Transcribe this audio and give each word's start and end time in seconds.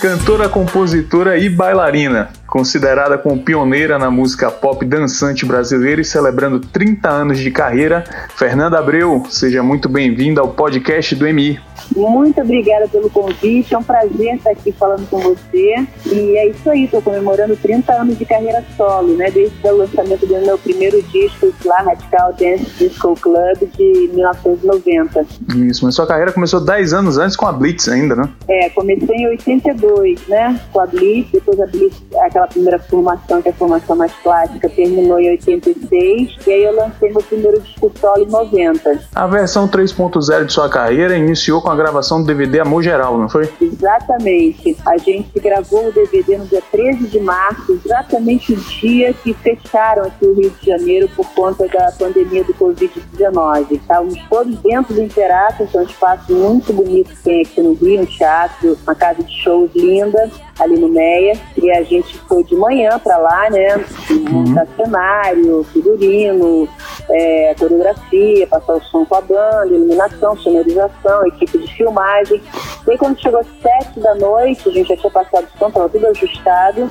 Cantora, 0.00 0.48
compositora 0.48 1.36
e 1.36 1.48
bailarina, 1.48 2.30
considerada 2.48 3.18
como 3.18 3.42
pioneira 3.42 3.98
na 3.98 4.10
música 4.10 4.50
pop 4.50 4.84
dançante 4.84 5.44
brasileira 5.44 6.00
e 6.00 6.04
celebrando 6.04 6.58
30 6.58 7.08
anos 7.08 7.38
de 7.38 7.50
carreira, 7.50 8.02
Fernanda 8.34 8.78
Abreu, 8.78 9.22
seja 9.28 9.62
muito 9.62 9.88
bem-vinda 9.88 10.40
ao 10.40 10.48
podcast 10.48 11.14
do 11.14 11.26
MI. 11.26 11.60
Muito 11.94 12.40
obrigada 12.40 12.88
pelo 12.88 13.08
convite, 13.10 13.74
é 13.74 13.78
um 13.78 13.82
prazer 13.82 14.36
estar 14.36 14.50
aqui 14.50 14.72
falando 14.72 15.08
com 15.08 15.18
você. 15.18 15.86
E 16.06 16.36
é 16.36 16.48
isso 16.48 16.68
aí, 16.70 16.84
estou 16.84 17.00
comemorando 17.00 17.56
30 17.56 17.92
anos 17.92 18.18
de 18.18 18.24
carreira 18.24 18.64
solo, 18.76 19.16
né? 19.16 19.30
Desde 19.30 19.54
o 19.66 19.76
lançamento 19.76 20.26
do 20.26 20.38
meu 20.38 20.58
primeiro 20.58 21.00
disco, 21.02 21.52
lá, 21.64 21.82
Radical 21.82 22.32
Dance 22.34 22.66
Disco 22.78 23.14
Club, 23.14 23.58
de 23.76 24.10
1990. 24.12 25.26
Isso, 25.56 25.84
mas 25.84 25.94
sua 25.94 26.06
carreira 26.06 26.32
começou 26.32 26.60
10 26.60 26.92
anos 26.92 27.18
antes 27.18 27.36
com 27.36 27.46
a 27.46 27.52
Blitz 27.52 27.88
ainda, 27.88 28.14
né? 28.14 28.28
É, 28.48 28.70
comecei 28.70 29.16
em 29.16 29.28
82, 29.28 30.26
né? 30.28 30.60
Com 30.72 30.80
a 30.80 30.86
Blitz, 30.86 31.30
depois 31.32 31.60
a 31.60 31.66
Blitz, 31.66 32.00
aquela 32.22 32.47
primeira 32.48 32.78
formação, 32.78 33.40
que 33.40 33.48
é 33.48 33.52
a 33.52 33.54
formação 33.54 33.96
mais 33.96 34.12
clássica, 34.22 34.68
terminou 34.68 35.20
em 35.20 35.30
86, 35.30 36.36
e 36.46 36.52
aí 36.52 36.64
eu 36.64 36.74
lancei 36.74 37.10
meu 37.10 37.22
primeiro 37.22 37.60
disco 37.60 37.92
solo 38.00 38.24
em 38.24 38.30
90. 38.30 39.00
A 39.14 39.26
versão 39.26 39.68
3.0 39.68 40.44
de 40.46 40.52
sua 40.52 40.68
carreira 40.68 41.16
iniciou 41.16 41.60
com 41.60 41.70
a 41.70 41.76
gravação 41.76 42.20
do 42.20 42.26
DVD 42.26 42.60
Amor 42.60 42.82
Geral, 42.82 43.18
não 43.18 43.28
foi? 43.28 43.48
Exatamente. 43.60 44.76
A 44.86 44.96
gente 44.98 45.38
gravou 45.40 45.88
o 45.88 45.92
DVD 45.92 46.38
no 46.38 46.46
dia 46.46 46.62
13 46.70 47.06
de 47.06 47.20
março, 47.20 47.80
exatamente 47.84 48.52
o 48.52 48.56
dia 48.56 49.12
que 49.12 49.34
fecharam 49.34 50.04
aqui 50.04 50.26
o 50.26 50.34
Rio 50.34 50.50
de 50.50 50.66
Janeiro 50.66 51.08
por 51.14 51.26
conta 51.34 51.66
da 51.68 51.92
pandemia 51.98 52.44
do 52.44 52.54
Covid-19. 52.54 53.72
Estávamos 53.72 54.18
todos 54.28 54.58
dentro 54.58 54.94
do 54.94 55.02
Imperato, 55.02 55.66
que 55.66 55.76
é 55.76 55.80
um 55.80 55.84
espaço 55.84 56.32
muito 56.32 56.72
bonito 56.72 57.10
que 57.10 57.22
tem 57.22 57.42
aqui 57.42 57.60
no 57.60 57.74
Rio, 57.74 58.02
um 58.02 58.06
teatro, 58.06 58.78
uma 58.84 58.94
casa 58.94 59.22
de 59.22 59.32
shows 59.42 59.70
linda 59.74 60.30
ali 60.58 60.78
no 60.78 60.88
Meia. 60.88 61.34
E 61.60 61.70
a 61.70 61.82
gente 61.82 62.18
foi 62.20 62.42
de 62.44 62.54
manhã 62.56 62.98
para 62.98 63.16
lá, 63.18 63.50
né? 63.50 63.84
Montar 64.30 64.66
uhum. 64.66 64.84
cenário, 64.84 65.64
figurino, 65.72 66.68
é, 67.10 67.54
coreografia, 67.58 68.46
passar 68.46 68.74
o 68.74 68.82
som 68.84 69.04
com 69.04 69.14
a 69.14 69.20
banda, 69.20 69.66
iluminação, 69.66 70.36
sonorização, 70.36 71.26
equipe 71.26 71.58
de 71.58 71.74
filmagem. 71.74 72.42
E 72.86 72.90
aí, 72.90 72.98
quando 72.98 73.20
chegou 73.20 73.40
às 73.40 73.46
sete 73.62 74.00
da 74.00 74.14
noite, 74.14 74.68
a 74.68 74.72
gente 74.72 74.88
já 74.88 74.96
tinha 74.96 75.10
passado 75.10 75.46
o 75.54 75.58
som, 75.58 75.68
estava 75.68 75.88
tudo 75.88 76.06
ajustado. 76.08 76.90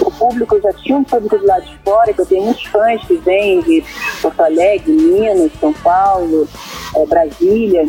O 0.00 0.10
público 0.10 0.60
já 0.60 0.72
tinha 0.74 0.98
um 0.98 1.04
público 1.04 1.38
do 1.38 1.46
lado 1.46 1.64
de 1.64 1.76
fora, 1.78 2.12
que 2.12 2.20
eu 2.20 2.26
tenho 2.26 2.44
muitos 2.44 2.64
fãs 2.64 3.04
que 3.04 3.16
vêm 3.16 3.60
de 3.62 3.84
Porto 4.22 4.40
Alegre, 4.40 4.92
Minas, 4.92 5.52
São 5.60 5.72
Paulo, 5.72 6.48
é, 6.96 7.06
Brasília. 7.06 7.86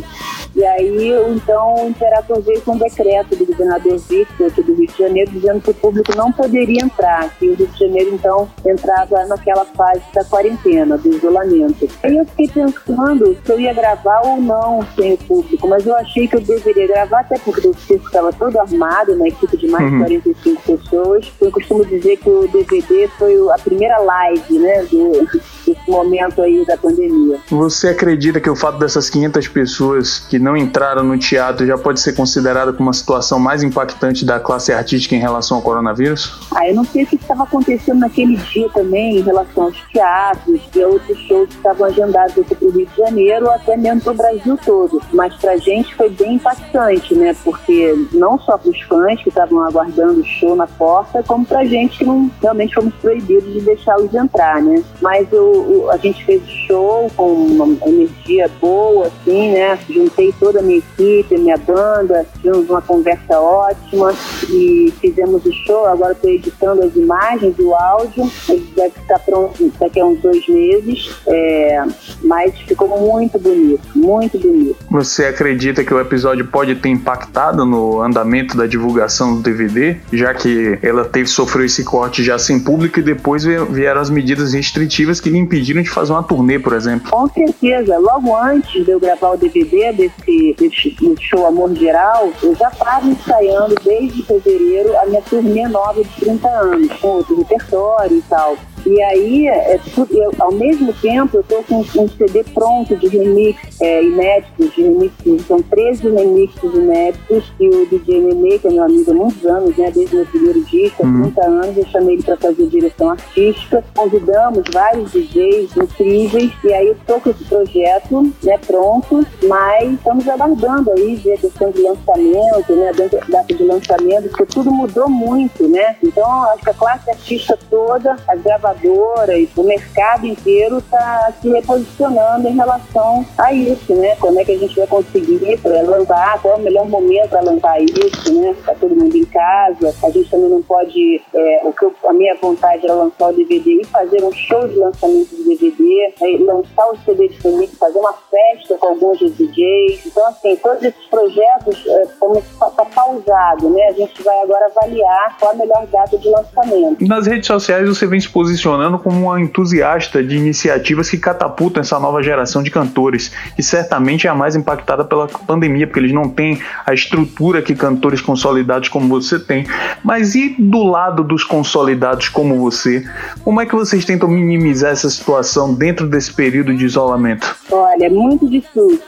E 0.60 0.66
aí, 0.66 1.14
então, 1.30 1.86
o 1.86 1.88
imperador 1.88 2.42
veio 2.42 2.60
com 2.64 2.74
um 2.74 2.78
decreto 2.78 3.34
do 3.34 3.46
governador 3.46 3.98
Victor 3.98 4.48
aqui 4.48 4.62
do 4.62 4.74
Rio 4.74 4.88
de 4.88 4.98
Janeiro, 4.98 5.32
dizendo 5.32 5.62
que 5.62 5.72
o 5.72 5.74
público 5.74 6.14
não 6.18 6.34
poderia 6.34 6.84
entrar, 6.84 7.34
que 7.40 7.48
o 7.48 7.56
Rio 7.56 7.66
de 7.66 7.80
Janeiro, 7.80 8.14
então, 8.14 8.50
entrava 8.66 9.26
naquela 9.28 9.64
fase 9.64 10.02
da 10.14 10.22
quarentena, 10.26 10.98
do 10.98 11.16
isolamento. 11.16 11.88
Aí 12.04 12.18
eu 12.18 12.26
fiquei 12.26 12.50
pensando 12.50 13.38
se 13.42 13.50
eu 13.50 13.58
ia 13.58 13.74
gravar 13.74 14.20
ou 14.26 14.42
não 14.42 14.86
sem 14.98 15.14
o 15.14 15.18
público, 15.20 15.66
mas 15.66 15.88
eu 15.88 15.96
achei 15.96 16.28
que 16.28 16.36
eu 16.36 16.42
deveria 16.42 16.88
gravar, 16.88 17.22
até 17.22 17.38
porque 17.40 17.66
o 17.66 17.74
circo 17.74 18.08
estava 18.08 18.34
todo 18.34 18.60
armado, 18.60 19.14
uma 19.14 19.30
equipe 19.30 19.56
de 19.56 19.68
mais 19.70 19.90
de 19.90 19.98
45 19.98 20.50
uhum. 20.50 20.78
pessoas. 20.78 21.32
Eu 21.40 21.52
costumo 21.54 21.86
dizer 21.86 22.18
que 22.18 22.30
o 22.30 22.46
DVD 22.50 23.08
foi 23.18 23.34
a 23.50 23.58
primeira 23.60 23.98
live, 23.98 24.60
né, 24.60 24.84
do, 24.92 25.26
desse 25.66 25.90
momento 25.90 26.42
aí 26.42 26.66
da 26.66 26.76
pandemia. 26.76 27.40
Você 27.50 27.88
acredita 27.88 28.42
que 28.42 28.50
o 28.50 28.58
fato 28.58 28.78
dessas 28.78 29.10
500 29.10 29.48
pessoas 29.48 30.20
que 30.20 30.38
não 30.49 30.49
entraram 30.56 31.04
no 31.04 31.18
teatro 31.18 31.66
já 31.66 31.78
pode 31.78 32.00
ser 32.00 32.14
considerada 32.14 32.72
como 32.74 32.88
uma 32.88 32.94
situação 32.94 33.40
mais 33.40 33.64
impactante 33.64 34.26
da 34.26 34.40
classe 34.40 34.72
artística 34.72 35.16
em 35.16 35.20
relação 35.20 35.58
ao 35.58 35.64
coronavírus? 35.64 36.48
Ah, 36.56 36.68
eu 36.68 36.76
não 36.76 36.84
sei 36.84 37.04
o 37.04 37.08
que 37.08 37.16
estava 37.16 37.44
acontecendo 37.44 38.00
naquele 38.00 38.38
dia 38.38 38.70
também 38.70 39.18
em 39.18 39.22
relação 39.22 39.66
aos 39.66 39.78
teatros 39.92 40.62
e 40.76 40.80
outros 40.80 41.18
shows 41.28 41.50
que 41.50 41.56
estavam 41.56 41.88
agendados 41.88 42.38
aqui 42.38 42.56
para 42.56 42.68
o 42.68 42.72
Rio 42.72 42.86
de 42.86 42.98
Janeiro 42.98 43.46
ou 43.46 43.52
até 43.52 43.78
mesmo 43.78 44.02
para 44.02 44.14
o 44.14 44.16
Brasil 44.16 44.60
todo. 44.66 45.02
Mas 45.14 45.36
para 45.36 45.54
a 45.54 45.58
gente 45.58 45.96
foi 45.96 46.10
bem 46.10 46.36
impactante, 46.36 47.16
né? 47.16 47.36
Porque 47.44 47.96
não 48.14 48.40
só 48.40 48.58
para 48.58 48.70
os 48.70 48.82
fãs 48.82 49.22
que 49.22 49.30
estavam 49.30 49.64
aguardando 49.64 50.22
o 50.22 50.26
show 50.26 50.56
na 50.56 50.68
porta, 50.68 51.24
como 51.24 51.46
para 51.46 51.60
a 51.60 51.66
gente 51.66 52.00
que 52.00 52.06
não 52.06 52.30
realmente 52.42 52.76
fomos 52.76 52.94
proibidos 52.96 53.52
de 53.54 53.62
deixá-los 53.62 54.14
entrar, 54.14 54.62
né? 54.62 54.84
Mas 55.02 55.32
o, 55.32 55.36
o, 55.36 55.90
a 55.92 55.98
gente 55.98 56.24
fez 56.26 56.42
show 56.68 57.10
com 57.16 57.32
uma 57.32 57.66
energia 57.88 58.50
boa, 58.60 59.08
assim, 59.08 59.52
né? 59.52 59.78
Juntei 59.90 60.34
toda 60.40 60.60
a 60.60 60.62
minha 60.62 60.80
equipe, 60.80 61.36
a 61.36 61.38
minha 61.38 61.58
banda, 61.58 62.26
tivemos 62.42 62.70
uma 62.70 62.82
conversa 62.82 63.40
ótima 63.40 64.14
e 64.50 64.94
fizemos 65.00 65.46
o 65.46 65.52
show. 65.66 65.86
Agora 65.86 66.14
estou 66.14 66.30
editando 66.30 66.84
as 66.84 66.96
imagens, 66.96 67.56
o 67.60 67.74
áudio, 67.74 68.30
ele 68.48 68.68
deve 68.76 68.94
estar 69.00 69.20
pronto 69.20 69.72
daqui 69.80 70.00
a 70.00 70.06
uns 70.06 70.20
dois 70.20 70.48
meses, 70.48 71.12
é, 71.28 71.84
mas 72.24 72.58
ficou 72.60 72.88
muito 72.88 73.38
bonito, 73.40 73.82
muito 73.96 74.40
bonito. 74.40 74.78
Você 74.90 75.26
acredita 75.26 75.84
que 75.84 75.94
o 75.94 76.00
episódio 76.00 76.48
pode 76.48 76.76
ter 76.76 76.90
impactado 76.90 77.66
no 77.66 78.02
andamento 78.02 78.56
da 78.56 78.66
divulgação 78.66 79.36
do 79.36 79.42
DVD, 79.42 79.98
já 80.12 80.34
que 80.34 80.80
ela 80.82 81.06
teve 81.06 81.28
sofreu 81.28 81.66
esse 81.66 81.84
corte 81.84 82.24
já 82.24 82.38
sem 82.38 82.60
público 82.60 83.00
e 83.00 83.04
depois 83.04 83.44
vieram 83.44 84.02
as 84.02 84.10
medidas 84.10 84.54
restritivas 84.54 85.20
que 85.20 85.30
lhe 85.30 85.38
impediram 85.38 85.82
de 85.82 85.90
fazer 85.90 86.12
uma 86.12 86.24
turnê, 86.24 86.60
por 86.60 86.74
exemplo? 86.74 87.12
Com 87.12 87.28
certeza. 87.28 87.98
Logo 87.98 88.36
antes 88.36 88.86
de 88.86 88.92
eu 88.92 89.00
gravar 89.00 89.32
o 89.32 89.38
DVD 89.38 89.92
desse 89.94 90.22
esse 90.30 90.96
show 91.20 91.46
Amor 91.46 91.76
Geral, 91.76 92.32
eu 92.42 92.56
já 92.56 92.70
estava 92.70 93.08
ensaiando 93.08 93.76
desde 93.84 94.24
fevereiro 94.24 94.98
a 95.00 95.06
minha 95.06 95.22
turnê 95.22 95.68
nova 95.68 96.04
de 96.04 96.10
30 96.20 96.48
anos, 96.48 96.94
com 97.00 97.08
outro 97.08 97.38
repertório 97.38 98.18
e 98.18 98.22
tal. 98.24 98.58
E 98.86 99.02
aí, 99.02 99.48
é, 99.48 99.80
eu, 100.12 100.32
ao 100.40 100.52
mesmo 100.52 100.94
tempo, 100.94 101.38
eu 101.38 101.42
estou 101.42 101.64
com 101.64 101.80
um 101.80 102.08
CD 102.08 102.44
pronto 102.54 102.96
de 102.96 103.08
remix 103.08 103.82
é, 103.82 104.04
inéditos, 104.04 104.74
de 104.76 104.84
remixes, 104.84 105.48
são 105.48 105.62
13 105.62 106.10
remixes 106.10 106.74
inéditos 106.74 107.52
que 107.58 107.68
o 107.68 107.86
DJ 107.86 108.22
Nenê, 108.22 108.60
que 108.60 108.68
é 108.68 108.72
meu 108.72 108.84
amigo 108.84 109.12
há 109.12 109.14
muitos 109.14 109.46
anos, 109.46 109.78
né, 109.78 109.92
desde 109.92 110.16
o 110.16 110.18
meu 110.18 110.26
primeiro 110.28 110.62
disco, 110.66 111.04
há 111.04 111.06
uhum. 111.06 111.22
30 111.24 111.46
anos, 111.46 111.78
eu 111.78 111.86
chamei 111.88 112.16
ele 112.16 112.24
para 112.24 112.38
fazer 112.38 112.66
direção 112.68 113.12
artística. 113.12 113.84
Convidamos 113.96 114.64
vários 114.74 115.12
DJs 115.12 115.78
incríveis 115.78 116.52
e 116.64 116.74
aí 116.74 116.88
eu 116.88 116.94
estou 116.94 117.20
com 117.20 117.30
esse 117.30 117.44
projeto 117.46 118.34
né, 118.44 118.58
pronto, 118.66 119.26
mas 119.48 119.94
estamos 119.94 120.28
aguardando 120.28 120.92
aí 120.92 121.16
ver 121.16 121.34
a 121.34 121.38
questão 121.38 121.72
de 121.72 121.82
lançamento, 121.82 122.76
né, 122.76 122.92
data 123.28 123.54
de 123.54 123.64
lançamento, 123.64 124.30
porque 124.30 124.46
tudo 124.46 124.72
mudou 124.72 125.10
muito, 125.10 125.68
né? 125.68 125.96
Então, 126.04 126.44
acho 126.44 126.64
que 126.64 126.70
a 126.70 126.74
classe 126.74 127.10
artística 127.10 127.58
toda, 127.70 128.16
as 128.28 128.42
gravações 128.42 128.79
o 128.88 129.64
mercado 129.64 130.26
inteiro 130.26 130.78
está 130.78 131.34
se 131.42 131.50
reposicionando 131.50 132.48
em 132.48 132.56
relação 132.56 133.26
a 133.38 133.54
isso, 133.54 133.94
né? 133.96 134.16
Como 134.18 134.40
é 134.40 134.46
que 134.46 134.52
a 134.52 134.58
gente 134.58 134.76
vai 134.76 134.88
conseguir 134.88 135.60
lançar, 135.64 136.42
qual 136.42 136.56
é 136.56 136.58
o 136.58 136.62
melhor 136.62 136.88
momento 136.88 137.30
para 137.30 137.42
lançar 137.42 137.82
isso, 137.82 138.34
né? 138.34 138.52
Está 138.52 138.76
todo 138.76 138.96
mundo 138.96 139.16
em 139.16 139.26
casa, 139.26 139.94
a 140.04 140.10
gente 140.10 140.30
também 140.30 140.50
não 140.50 140.62
pode, 140.62 141.22
é, 141.34 141.62
o 141.64 141.74
que 141.74 141.86
eu, 141.86 141.94
a 142.08 142.14
minha 142.14 142.36
vontade 142.36 142.86
era 142.86 142.94
lançar 142.94 143.30
o 143.30 143.34
DVD 143.34 143.82
e 143.82 143.86
fazer 143.86 144.24
um 144.24 144.32
show 144.32 144.68
de 144.68 144.76
lançamento 144.76 145.36
de 145.36 145.44
DVD, 145.44 146.14
lançar 146.40 146.88
o 146.90 146.98
CD 147.06 147.28
de 147.28 147.42
família, 147.42 147.70
fazer 147.80 148.00
uma 148.00 148.14
festa 148.14 148.76
com 148.78 148.88
alguns 148.88 149.20
DJs. 149.20 150.06
Então, 150.06 150.28
assim, 150.28 150.56
todos 150.58 150.84
esses 150.84 151.06
projetos 151.06 151.86
é, 151.88 152.04
está 152.04 152.86
pausado, 152.86 153.70
né? 153.70 153.88
A 153.88 153.94
gente 153.94 154.22
vai 154.24 154.40
agora 154.42 154.66
avaliar 154.66 155.38
qual 155.40 155.52
a 155.52 155.56
melhor 155.56 155.88
data 155.88 156.18
de 156.18 156.30
lançamento. 156.30 157.08
Nas 157.08 157.26
redes 157.28 157.48
sociais 157.48 157.88
você 157.88 158.06
vem 158.06 158.20
se 158.20 158.30
posicionando 158.30 158.59
posicionando 158.60 159.00
como 159.00 159.28
uma 159.28 159.40
entusiasta 159.40 160.22
de 160.22 160.36
iniciativas 160.36 161.10
que 161.10 161.18
catapultam 161.18 161.82
essa 161.82 161.98
nova 161.98 162.22
geração 162.22 162.62
de 162.62 162.70
cantores, 162.70 163.32
que 163.56 163.64
certamente 163.64 164.28
é 164.28 164.30
a 164.30 164.36
mais 164.36 164.56
impactada 164.56 165.06
pela 165.06 165.28
pandemia, 165.28 165.88
porque 165.88 166.00
eles 166.00 166.14
não 166.14 166.30
têm 166.30 166.62
a 166.86 166.94
estrutura 166.94 167.62
que 167.62 167.74
cantores 167.74 168.22
consolidados 168.22 168.90
como 168.90 169.08
você 169.08 169.40
tem. 169.40 169.66
Mas 170.04 170.36
e 170.36 170.56
do 170.60 170.84
lado 170.84 171.24
dos 171.24 171.44
consolidados 171.44 172.28
como 172.28 172.60
você, 172.60 173.06
como 173.44 173.62
é 173.62 173.66
que 173.66 173.76
vocês 173.76 174.04
tentam 174.04 174.28
minimizar 174.28 174.92
essa 174.92 175.10
situação 175.10 175.74
dentro 175.74 176.08
desse 176.08 176.34
período 176.34 176.76
de 176.76 176.86
isolamento? 176.86 177.56
Olha, 177.72 178.06
é 178.06 178.10
muito 178.10 178.50
difícil. 178.50 179.00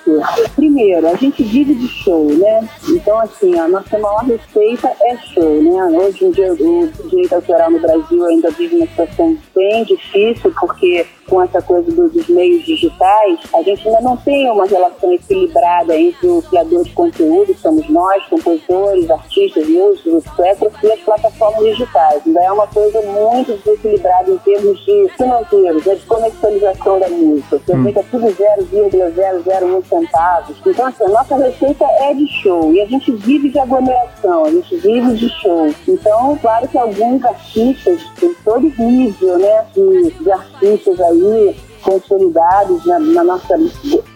Primeiro, 0.56 1.08
a 1.08 1.16
gente 1.16 1.44
vive 1.44 1.76
de 1.76 1.88
show, 1.88 2.32
né? 2.38 2.68
Então, 2.88 3.20
assim, 3.20 3.58
a 3.60 3.68
nossa 3.68 4.00
maior 4.00 4.24
receita 4.24 4.90
é 5.02 5.18
show, 5.34 5.62
né? 5.62 5.84
Hoje 5.98 6.26
em 6.26 6.32
dia, 6.32 6.54
o 6.54 7.10
direito 7.10 7.36
autoral 7.36 7.72
no 7.72 7.80
Brasil 7.80 8.26
ainda 8.26 8.50
vive 8.52 8.76
uma 8.76 8.88
situação 8.88 9.38
bem 9.56 9.84
difícil, 9.84 10.54
porque 10.60 11.06
com 11.28 11.42
essa 11.42 11.62
coisa 11.62 11.90
do, 11.92 12.10
dos 12.10 12.28
meios 12.28 12.64
digitais, 12.66 13.40
a 13.54 13.62
gente 13.62 13.88
ainda 13.88 14.02
não 14.02 14.18
tem 14.18 14.52
uma 14.52 14.66
relação 14.66 15.14
equilibrada 15.14 15.98
entre 15.98 16.28
o 16.28 16.42
criador 16.42 16.84
de 16.84 16.92
conteúdo, 16.92 17.54
que 17.54 17.62
somos 17.62 17.88
nós, 17.90 18.24
compositores, 18.26 19.10
artistas, 19.10 19.68
músicos, 19.68 20.26
etc., 20.26 20.70
e 20.84 20.92
as 20.92 21.00
plataformas 21.00 21.64
digitais. 21.64 22.22
Ainda 22.26 22.44
é 22.44 22.52
uma 22.52 22.68
coisa 22.68 23.02
muito 23.02 23.54
desequilibrada 23.54 24.30
em 24.30 24.38
termos 24.40 24.78
de 24.84 25.10
financeiros, 25.16 25.86
né, 25.86 25.96
de 25.96 26.06
comercialização 26.06 27.00
da 27.00 27.10
música. 27.10 27.62
Você 27.66 27.76
hum. 27.76 27.86
fica 27.86 28.04
tudo 28.12 28.28
0,001 28.30 29.84
centavos. 29.86 30.58
Então, 30.66 30.86
assim, 30.86 31.04
a 31.06 31.10
nossa 31.10 31.38
receita 31.38 31.86
é 32.02 32.14
de 32.14 32.28
show 32.42 32.74
e 32.74 32.82
a 32.82 32.86
gente 32.86 33.12
vive 33.12 33.50
de 33.50 33.60
aglomeração, 33.60 34.46
a 34.46 34.52
gente 34.52 34.76
vive 34.78 35.14
de 35.14 35.30
show. 35.42 35.74
Então, 35.88 36.38
claro 36.42 36.68
que 36.68 36.78
alguns 36.78 37.24
artistas, 37.24 38.02
tem 38.20 38.34
todo 38.44 38.72
nível 38.78 39.41
né, 39.42 39.66
de, 39.74 40.12
de 40.12 40.32
artistas 40.32 41.00
aí, 41.00 41.56
consolidados 41.82 42.86
na, 42.86 43.00
na 43.00 43.24
nossa 43.24 43.58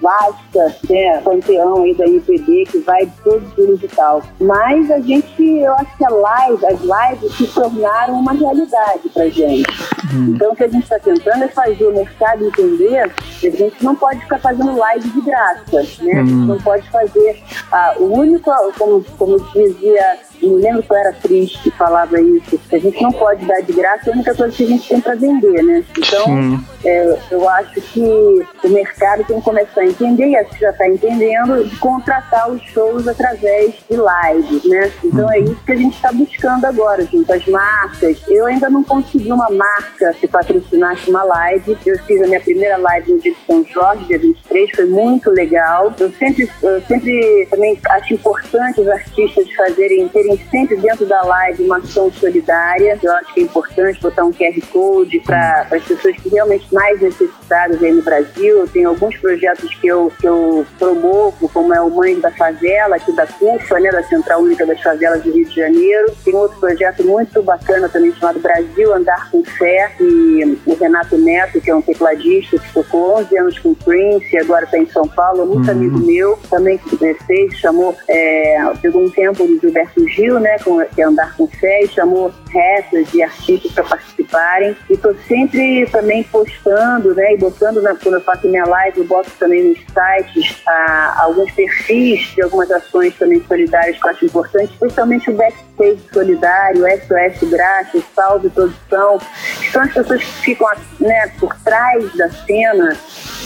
vasta 0.02 0.76
né, 0.90 1.20
panteão 1.22 1.84
aí 1.84 1.94
da 1.96 2.06
IPD, 2.06 2.66
que 2.66 2.80
vai 2.80 3.12
todo 3.24 3.44
o 3.58 3.76
digital. 3.76 4.22
Mas 4.40 4.90
a 4.92 5.00
gente, 5.00 5.44
eu 5.44 5.74
acho 5.74 5.98
que 5.98 6.06
a 6.06 6.10
live, 6.10 6.66
as 6.66 6.80
lives 6.80 7.38
se 7.38 7.48
tornaram 7.48 8.20
uma 8.20 8.34
realidade 8.34 9.10
pra 9.10 9.28
gente. 9.30 9.66
Uhum. 10.14 10.36
Então 10.36 10.52
o 10.52 10.56
que 10.56 10.64
a 10.64 10.68
gente 10.68 10.84
está 10.84 11.00
tentando 11.00 11.44
é 11.44 11.48
fazer 11.48 11.86
o 11.86 11.94
mercado 11.94 12.46
entender 12.46 13.12
que 13.40 13.48
a 13.48 13.52
gente 13.52 13.84
não 13.84 13.96
pode 13.96 14.20
ficar 14.22 14.40
fazendo 14.40 14.78
live 14.78 15.10
de 15.10 15.22
graça, 15.22 15.82
né? 16.02 16.14
Uhum. 16.14 16.20
A 16.20 16.24
gente 16.24 16.34
uhum. 16.34 16.46
não 16.46 16.58
pode 16.62 16.90
fazer 16.90 17.44
ah, 17.72 17.96
o 17.98 18.14
único, 18.14 18.52
como, 18.78 19.04
como 19.18 19.40
dizia 19.52 20.20
me 20.42 20.62
lembro 20.62 20.84
que 20.84 20.92
eu 20.92 20.98
era 20.98 21.14
triste 21.14 21.60
que 21.64 21.72
falava 21.72 22.20
isso, 22.20 22.58
que 22.58 22.76
a 22.76 22.80
gente 22.80 23.02
não 23.02 23.12
pode 23.12 23.46
dar 23.46 23.62
de 23.62 23.74
graça, 23.74 24.10
é 24.10 24.14
a 24.14 24.16
única 24.16 24.34
coisa 24.36 24.56
que 24.56 24.64
a 24.64 24.68
gente 24.68 24.88
tem 24.88 25.02
para 25.02 25.16
vender, 25.16 25.64
né? 25.64 25.84
Então, 25.98 26.64
é, 26.84 27.18
eu 27.32 27.50
acho 27.50 27.82
que 27.82 28.02
o 28.02 28.70
mercado 28.70 29.24
tem 29.26 29.38
que 29.38 29.44
começar 29.44 29.82
a 29.82 29.86
entender, 29.86 30.28
e 30.28 30.38
acho 30.38 30.52
que 30.52 30.60
já 30.60 30.70
está 30.70 30.88
entendendo, 30.88 31.64
de 31.64 31.76
contratar 31.78 32.50
os 32.52 32.62
shows 32.64 33.08
através 33.08 33.74
de 33.90 33.96
lives, 33.96 34.64
né? 34.66 34.92
Então 35.04 35.32
é 35.32 35.40
isso 35.40 35.58
que 35.66 35.72
a 35.72 35.76
gente 35.76 35.96
está 35.96 36.12
buscando 36.12 36.66
agora, 36.66 37.06
junto 37.06 37.32
às 37.32 37.46
marcas. 37.48 38.22
Eu 38.28 38.46
ainda 38.46 38.70
não 38.70 38.84
consegui 38.84 39.32
uma 39.32 39.50
marca 39.50 40.14
que 40.14 40.28
patrocinasse 40.28 41.10
uma 41.10 41.24
live. 41.24 41.78
Eu 41.86 41.98
fiz 42.00 42.22
a 42.22 42.28
minha 42.28 42.40
primeira 42.40 42.78
live 42.78 43.14
no 43.14 43.20
dia 43.20 43.34
de 43.34 43.38
São 43.46 43.66
Jorge, 43.66 44.06
dia 44.06 44.20
23, 44.20 44.72
foi 44.76 44.86
muito 44.86 45.30
legal. 45.32 45.94
Eu 46.00 46.12
sempre, 46.14 46.50
eu 46.62 46.82
sempre 46.82 47.48
também 47.50 47.80
acho 47.90 48.14
importante 48.14 48.82
os 48.82 48.88
artistas 48.88 49.52
fazerem, 49.54 50.08
terem 50.10 50.35
sempre 50.50 50.76
dentro 50.78 51.06
da 51.06 51.22
live 51.22 51.64
uma 51.64 51.78
ação 51.78 52.12
solidária. 52.12 52.98
Eu 53.02 53.12
acho 53.14 53.34
que 53.34 53.42
é 53.42 53.44
importante 53.44 54.02
botar 54.02 54.26
um 54.26 54.32
QR 54.32 54.60
Code 54.72 55.20
para 55.22 55.68
as 55.72 55.84
pessoas 55.84 56.16
que 56.18 56.30
realmente 56.30 56.74
mais 56.74 57.02
necessitadas 57.02 57.82
aí 57.82 57.92
no 57.92 58.02
Brasil. 58.02 58.68
Tenho 58.72 58.90
alguns 58.90 59.16
projetos 59.18 59.74
que 59.76 59.88
eu, 59.88 60.12
que 60.20 60.28
eu 60.28 60.66
promovo, 60.78 61.50
como 61.50 61.74
é 61.74 61.82
o 61.82 61.90
Mãe 61.90 62.20
da 62.20 62.32
Favela, 62.32 62.96
aqui 62.96 63.12
da 63.14 63.28
CUFA, 63.28 63.80
né, 63.80 63.90
da 63.92 64.04
Central 64.04 64.42
Única 64.42 64.66
das 64.66 64.82
Favelas 64.82 65.24
do 65.24 65.32
Rio 65.32 65.46
de 65.46 65.56
Janeiro. 65.56 66.14
Tem 66.24 66.34
outro 66.36 66.60
projeto 66.60 67.04
muito 67.04 67.42
bacana 67.44 67.90
também 67.90 68.14
chamado 68.14 68.40
Brasil 68.40 68.94
Andar 68.94 69.30
com 69.32 69.44
Fé, 69.44 69.92
e 70.00 70.58
o 70.66 70.76
Renato 70.76 71.18
Neto, 71.18 71.62
que 71.62 71.70
é 71.70 71.76
um 71.76 71.82
tecladista 71.82 72.58
que 72.58 72.74
tocou 72.74 73.18
11 73.20 73.38
anos 73.38 73.60
com 73.60 73.74
Prince, 73.74 74.38
agora 74.38 74.66
está 74.66 74.78
em 74.78 74.88
São 74.88 75.08
Paulo, 75.08 75.46
muito 75.46 75.66
uhum. 75.66 75.72
amigo 75.72 76.00
meu, 76.00 76.40
também 76.50 76.78
que 76.78 76.96
fez, 77.26 77.58
chamou, 77.58 77.96
é, 78.08 78.58
pegou 78.82 79.04
um 79.04 79.10
tempo 79.10 79.46
do 79.46 79.60
Gilberto 79.60 80.02
Gil, 80.16 80.40
né, 80.40 80.58
com, 80.60 80.84
que 80.86 81.02
é 81.02 81.06
Andar 81.06 81.36
com 81.36 81.48
Fé, 81.48 81.84
e 81.84 81.88
chamou 81.90 82.34
rappers 82.48 83.14
e 83.14 83.22
artistas 83.22 83.72
para 83.74 83.84
participarem. 83.84 84.76
E 84.90 84.94
estou 84.94 85.14
sempre 85.28 85.86
também 85.92 86.24
postando, 86.24 87.14
né, 87.14 87.34
e 87.34 87.38
botando, 87.38 87.82
na, 87.82 87.96
quando 87.96 88.16
eu 88.16 88.22
faço 88.22 88.48
minha 88.48 88.66
live, 88.66 89.00
eu 89.00 89.06
boto 89.06 89.30
também 89.38 89.64
nos 89.70 89.80
sites 89.80 90.62
ah, 90.68 91.24
alguns 91.24 91.52
perfis 91.52 92.34
de 92.34 92.42
algumas 92.42 92.72
ações 92.72 93.14
também 93.18 93.44
solidárias 93.46 93.98
que 93.98 94.08
eu 94.08 94.12
acho 94.12 94.26
importante, 94.26 94.74
especialmente 94.74 95.30
o 95.30 95.34
backstage 95.34 96.00
solidário, 96.14 96.86
SOS 96.86 97.50
Graça, 97.50 98.04
Salve 98.16 98.50
Produção, 98.50 99.18
que 99.60 99.72
são 99.72 99.82
as 99.82 99.94
pessoas 99.94 100.24
que 100.24 100.34
ficam 100.42 100.68
né, 101.00 101.32
por 101.40 101.54
trás 101.64 102.16
da 102.16 102.30
cena 102.30 102.98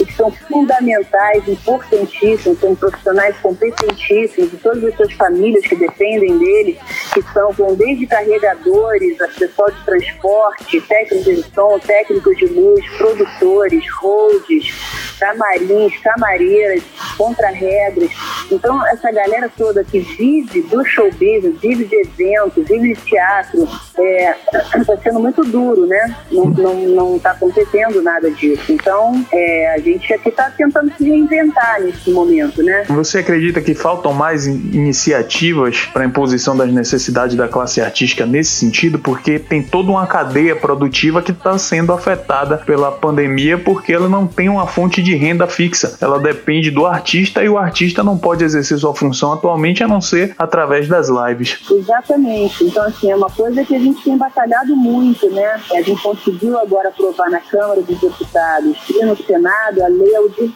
que 0.05 0.13
são 0.13 0.31
fundamentais, 0.31 1.47
importantíssimos, 1.47 2.59
são 2.59 2.75
profissionais 2.75 3.35
competentíssimos, 3.37 4.53
e 4.53 4.57
todas 4.57 4.83
as 4.83 4.95
suas 4.95 5.13
famílias 5.13 5.65
que 5.65 5.75
dependem 5.75 6.37
dele 6.37 6.59
dele, 6.59 6.79
que 7.13 7.21
são 7.33 7.51
vão 7.51 7.75
desde 7.75 8.05
carregadores, 8.07 9.17
pessoal 9.37 9.71
de 9.71 9.85
transporte, 9.85 10.81
técnicos 10.81 11.35
de 11.35 11.43
som, 11.53 11.79
técnicos 11.79 12.37
de 12.37 12.45
luz, 12.47 12.85
produtores, 12.97 13.83
holds, 14.01 14.73
camarins, 15.19 15.97
camareiras, 15.97 16.83
contra-regras. 17.17 18.11
Então, 18.51 18.85
essa 18.87 19.11
galera 19.11 19.49
toda 19.55 19.83
que 19.83 19.99
vive 19.99 20.61
do 20.63 20.83
show 20.85 21.09
business, 21.11 21.55
vive 21.61 21.85
de 21.85 21.95
eventos, 21.95 22.67
vive 22.67 22.93
de 22.93 23.01
teatro, 23.01 23.63
está 23.63 24.03
é, 24.03 24.35
tá 24.85 24.97
sendo 25.01 25.19
muito 25.19 25.43
duro, 25.45 25.85
né? 25.85 26.15
Não 26.31 27.15
está 27.15 27.31
acontecendo 27.31 28.01
nada 28.01 28.29
disso. 28.31 28.71
Então, 28.71 29.25
é, 29.31 29.73
a 29.73 29.77
gente 29.79 30.13
aqui 30.13 30.29
está 30.29 30.49
tentando 30.49 30.91
se 30.97 31.03
reinventar 31.03 31.81
nesse 31.81 32.11
momento, 32.11 32.61
né? 32.61 32.83
Você 32.89 33.19
acredita 33.19 33.61
que 33.61 33.73
faltam 33.73 34.13
mais 34.13 34.45
iniciativas 34.45 35.85
para 35.93 36.05
imposição 36.05 36.49
questão 36.49 36.57
das 36.57 36.71
necessidades 36.71 37.35
da 37.35 37.47
classe 37.47 37.81
artística 37.81 38.25
nesse 38.25 38.51
sentido, 38.51 38.97
porque 38.97 39.37
tem 39.37 39.61
toda 39.61 39.91
uma 39.91 40.07
cadeia 40.07 40.55
produtiva 40.55 41.21
que 41.21 41.31
está 41.31 41.57
sendo 41.57 41.93
afetada 41.93 42.57
pela 42.57 42.91
pandemia 42.91 43.57
porque 43.57 43.93
ela 43.93 44.09
não 44.09 44.25
tem 44.25 44.49
uma 44.49 44.65
fonte 44.65 45.01
de 45.03 45.15
renda 45.15 45.47
fixa. 45.47 45.97
Ela 46.01 46.19
depende 46.19 46.71
do 46.71 46.85
artista 46.85 47.43
e 47.43 47.49
o 47.49 47.57
artista 47.57 48.03
não 48.03 48.17
pode 48.17 48.38
exercer 48.43 48.77
sua 48.77 48.93
função 48.93 49.33
atualmente 49.33 49.83
a 49.83 49.87
não 49.87 50.01
ser 50.01 50.35
através 50.37 50.87
das 50.87 51.09
lives. 51.09 51.59
Exatamente. 51.69 52.63
Então, 52.63 52.83
assim, 52.83 53.11
é 53.11 53.15
uma 53.15 53.29
coisa 53.29 53.63
que 53.63 53.75
a 53.75 53.79
gente 53.79 54.03
tem 54.03 54.17
batalhado 54.17 54.75
muito, 54.75 55.29
né? 55.29 55.59
A 55.71 55.81
gente 55.81 56.01
conseguiu 56.01 56.57
agora 56.59 56.89
aprovar 56.89 57.29
na 57.29 57.39
Câmara 57.39 57.81
dos 57.81 57.99
Deputados 57.99 58.77
e 58.89 59.05
no 59.05 59.15
Senado 59.15 59.83
a 59.83 59.87
Lei 59.87 60.15
Aldir 60.15 60.49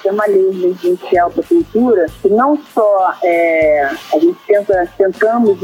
que 0.00 0.08
é 0.08 0.12
uma 0.12 0.26
lei 0.26 0.50
emergencial 0.50 1.30
para 1.30 1.42
a 1.42 1.46
cultura, 1.46 2.06
que 2.20 2.28
não 2.28 2.58
só 2.74 3.14
é, 3.22 3.90
a 4.12 4.18
gente 4.18 4.38
tenta, 4.46 4.88
tentando 4.96 5.28
buscamos 5.38 5.58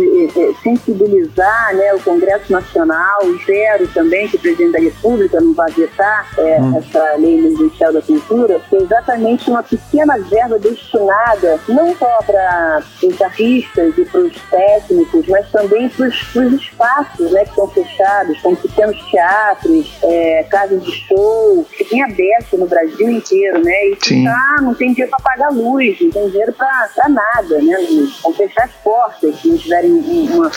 sensibilizar 0.63 1.75
né, 1.75 1.95
o 1.95 2.01
Congresso 2.01 2.53
Nacional, 2.53 3.21
espero 3.35 3.87
também 3.89 4.29
que 4.29 4.37
o 4.37 4.39
presidente 4.39 4.73
da 4.73 4.79
República 4.81 5.41
não 5.41 5.55
vá 5.55 5.67
vetar 5.67 6.29
é, 6.39 6.61
hum. 6.61 6.79
essa 6.79 7.17
lei 7.17 7.39
emergencial 7.39 7.93
da 7.93 8.03
cultura, 8.03 8.61
que 8.69 8.77
é 8.77 8.83
exatamente 8.83 9.49
uma 9.49 9.63
pequena 9.63 10.19
verba 10.19 10.59
destinada 10.59 11.54
não 11.69 11.95
só 11.97 12.19
para 12.27 12.83
os 13.03 13.21
artistas 13.21 13.97
e 13.99 14.05
para 14.05 14.21
os 14.21 14.35
técnicos, 14.51 15.27
mas 15.29 15.51
também 15.51 15.89
para 15.89 16.09
os 16.09 16.53
espaços 16.53 17.31
né, 17.31 17.45
que 17.45 17.51
estão 17.51 17.69
fechados, 17.69 18.41
como 18.41 18.57
pequenos 18.57 18.99
teatros, 19.11 19.99
é, 20.03 20.45
casas 20.45 20.83
de 20.83 20.93
show, 20.93 21.67
que 21.77 21.85
tem 21.85 22.03
aberto 22.03 22.57
no 22.57 22.67
Brasil 22.67 23.11
inteiro, 23.11 23.63
né? 23.63 23.89
E 23.89 23.97
que 23.97 24.25
tá, 24.25 24.57
não 24.63 24.75
tem 24.75 24.93
dinheiro 24.93 25.11
para 25.11 25.25
pagar 25.25 25.51
luz, 25.51 26.01
não 26.01 26.11
tem 26.11 26.31
dinheiro 26.31 26.53
para 26.53 27.09
nada, 27.09 27.61
né? 27.61 27.77
Vão 28.23 28.33
fechar 28.35 28.65
as 28.65 28.73
portas, 28.83 29.45
não 29.45 29.57
tiverem 29.57 29.91
uma, 29.91 30.51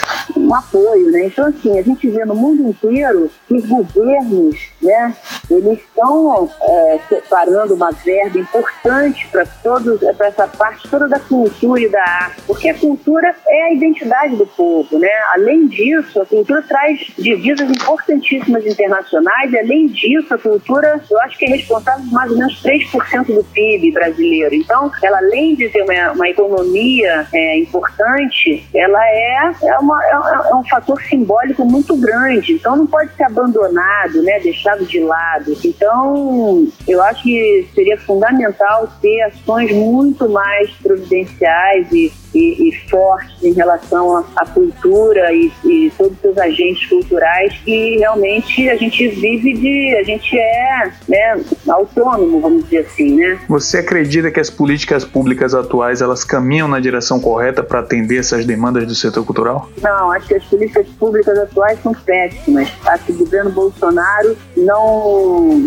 um 0.47 0.55
apoio, 0.55 1.11
né? 1.11 1.25
Então, 1.25 1.45
assim, 1.47 1.77
a 1.77 1.81
gente 1.81 2.09
vê 2.09 2.23
no 2.23 2.35
mundo 2.35 2.69
inteiro 2.69 3.29
que 3.47 3.55
os 3.55 3.65
governos, 3.65 4.57
né, 4.81 5.15
eles 5.51 5.79
estão 5.79 6.49
é, 6.61 6.99
separando 7.09 7.75
uma 7.75 7.91
verba 7.91 8.39
importante 8.39 9.27
para 9.29 9.45
todos, 9.61 9.99
para 10.15 10.27
essa 10.27 10.47
parte 10.47 10.87
toda 10.89 11.07
da 11.07 11.19
cultura 11.19 11.81
e 11.81 11.89
da 11.89 12.01
arte, 12.01 12.41
porque 12.47 12.69
a 12.69 12.73
cultura 12.73 13.35
é 13.47 13.63
a 13.63 13.73
identidade 13.73 14.35
do 14.35 14.47
povo, 14.47 14.97
né? 14.97 15.09
Além 15.33 15.67
disso, 15.67 16.21
a 16.21 16.25
cultura 16.25 16.61
traz 16.61 16.99
divisas 17.17 17.69
importantíssimas 17.69 18.65
internacionais 18.65 19.51
e, 19.51 19.59
além 19.59 19.87
disso, 19.87 20.33
a 20.33 20.37
cultura, 20.37 21.01
eu 21.09 21.19
acho 21.21 21.37
que 21.37 21.45
é 21.45 21.49
responsável 21.49 22.05
por 22.05 22.13
mais 22.13 22.31
ou 22.31 22.37
menos 22.37 22.61
3% 22.63 23.25
do 23.33 23.43
PIB 23.43 23.91
brasileiro. 23.91 24.55
Então, 24.55 24.91
ela, 25.03 25.17
além 25.17 25.55
de 25.55 25.69
ter 25.69 25.83
uma, 25.83 26.11
uma 26.13 26.29
economia 26.29 27.27
é, 27.33 27.59
importante, 27.59 28.67
ela 28.73 29.03
é, 29.07 29.51
é, 29.63 29.77
uma, 29.79 30.05
é, 30.05 30.36
é, 30.45 30.55
um 30.55 30.63
fator 30.65 31.01
simbólico 31.03 31.65
muito 31.65 31.95
grande, 31.95 32.53
então 32.53 32.75
não 32.75 32.87
pode 32.87 33.13
ser 33.15 33.23
abandonado, 33.23 34.21
né, 34.21 34.39
deixado 34.39 34.85
de 34.85 34.99
lado. 34.99 35.55
Então, 35.63 36.67
eu 36.87 37.01
acho 37.03 37.23
que 37.23 37.67
seria 37.73 37.97
fundamental 37.97 38.87
ter 39.01 39.21
ações 39.23 39.71
muito 39.73 40.29
mais 40.29 40.71
providenciais 40.71 41.91
e 41.91 42.11
e, 42.33 42.69
e 42.69 42.89
fortes 42.89 43.43
em 43.43 43.53
relação 43.53 44.25
à, 44.35 44.45
cultura 44.45 45.33
e, 45.33 45.51
e, 45.65 45.91
todos 45.97 46.13
os 46.13 46.19
seus 46.19 46.37
agentes 46.37 46.87
culturais 46.87 47.53
que 47.63 47.97
realmente 47.97 48.69
a 48.69 48.75
gente 48.75 49.07
vive 49.09 49.53
de, 49.53 49.95
a 49.99 50.03
gente 50.03 50.37
é 50.37 50.91
né, 51.07 51.41
autônomo, 51.67 52.41
vamos 52.41 52.63
dizer 52.63 52.79
assim, 52.79 53.15
né? 53.15 53.39
Você 53.47 53.77
acredita 53.77 54.31
que 54.31 54.39
as 54.39 54.49
políticas 54.49 55.03
públicas 55.05 55.53
atuais 55.53 56.01
elas 56.01 56.23
caminham 56.23 56.67
na 56.67 56.79
direção 56.79 57.19
correta 57.19 57.63
para 57.63 57.79
atender 57.79 58.19
essas 58.19 58.45
demandas 58.45 58.85
do 58.85 58.95
setor 58.95 59.25
cultural? 59.25 59.69
Não, 59.81 60.11
acho 60.11 60.27
que 60.27 60.35
as 60.35 60.43
políticas 60.45 60.87
públicas 60.99 61.37
atuais 61.37 61.79
são 61.81 61.93
péssimas. 61.93 62.69
Acho 62.85 63.05
que 63.05 63.11
o 63.11 63.17
governo 63.17 63.51
Bolsonaro 63.51 64.37
não 64.55 65.59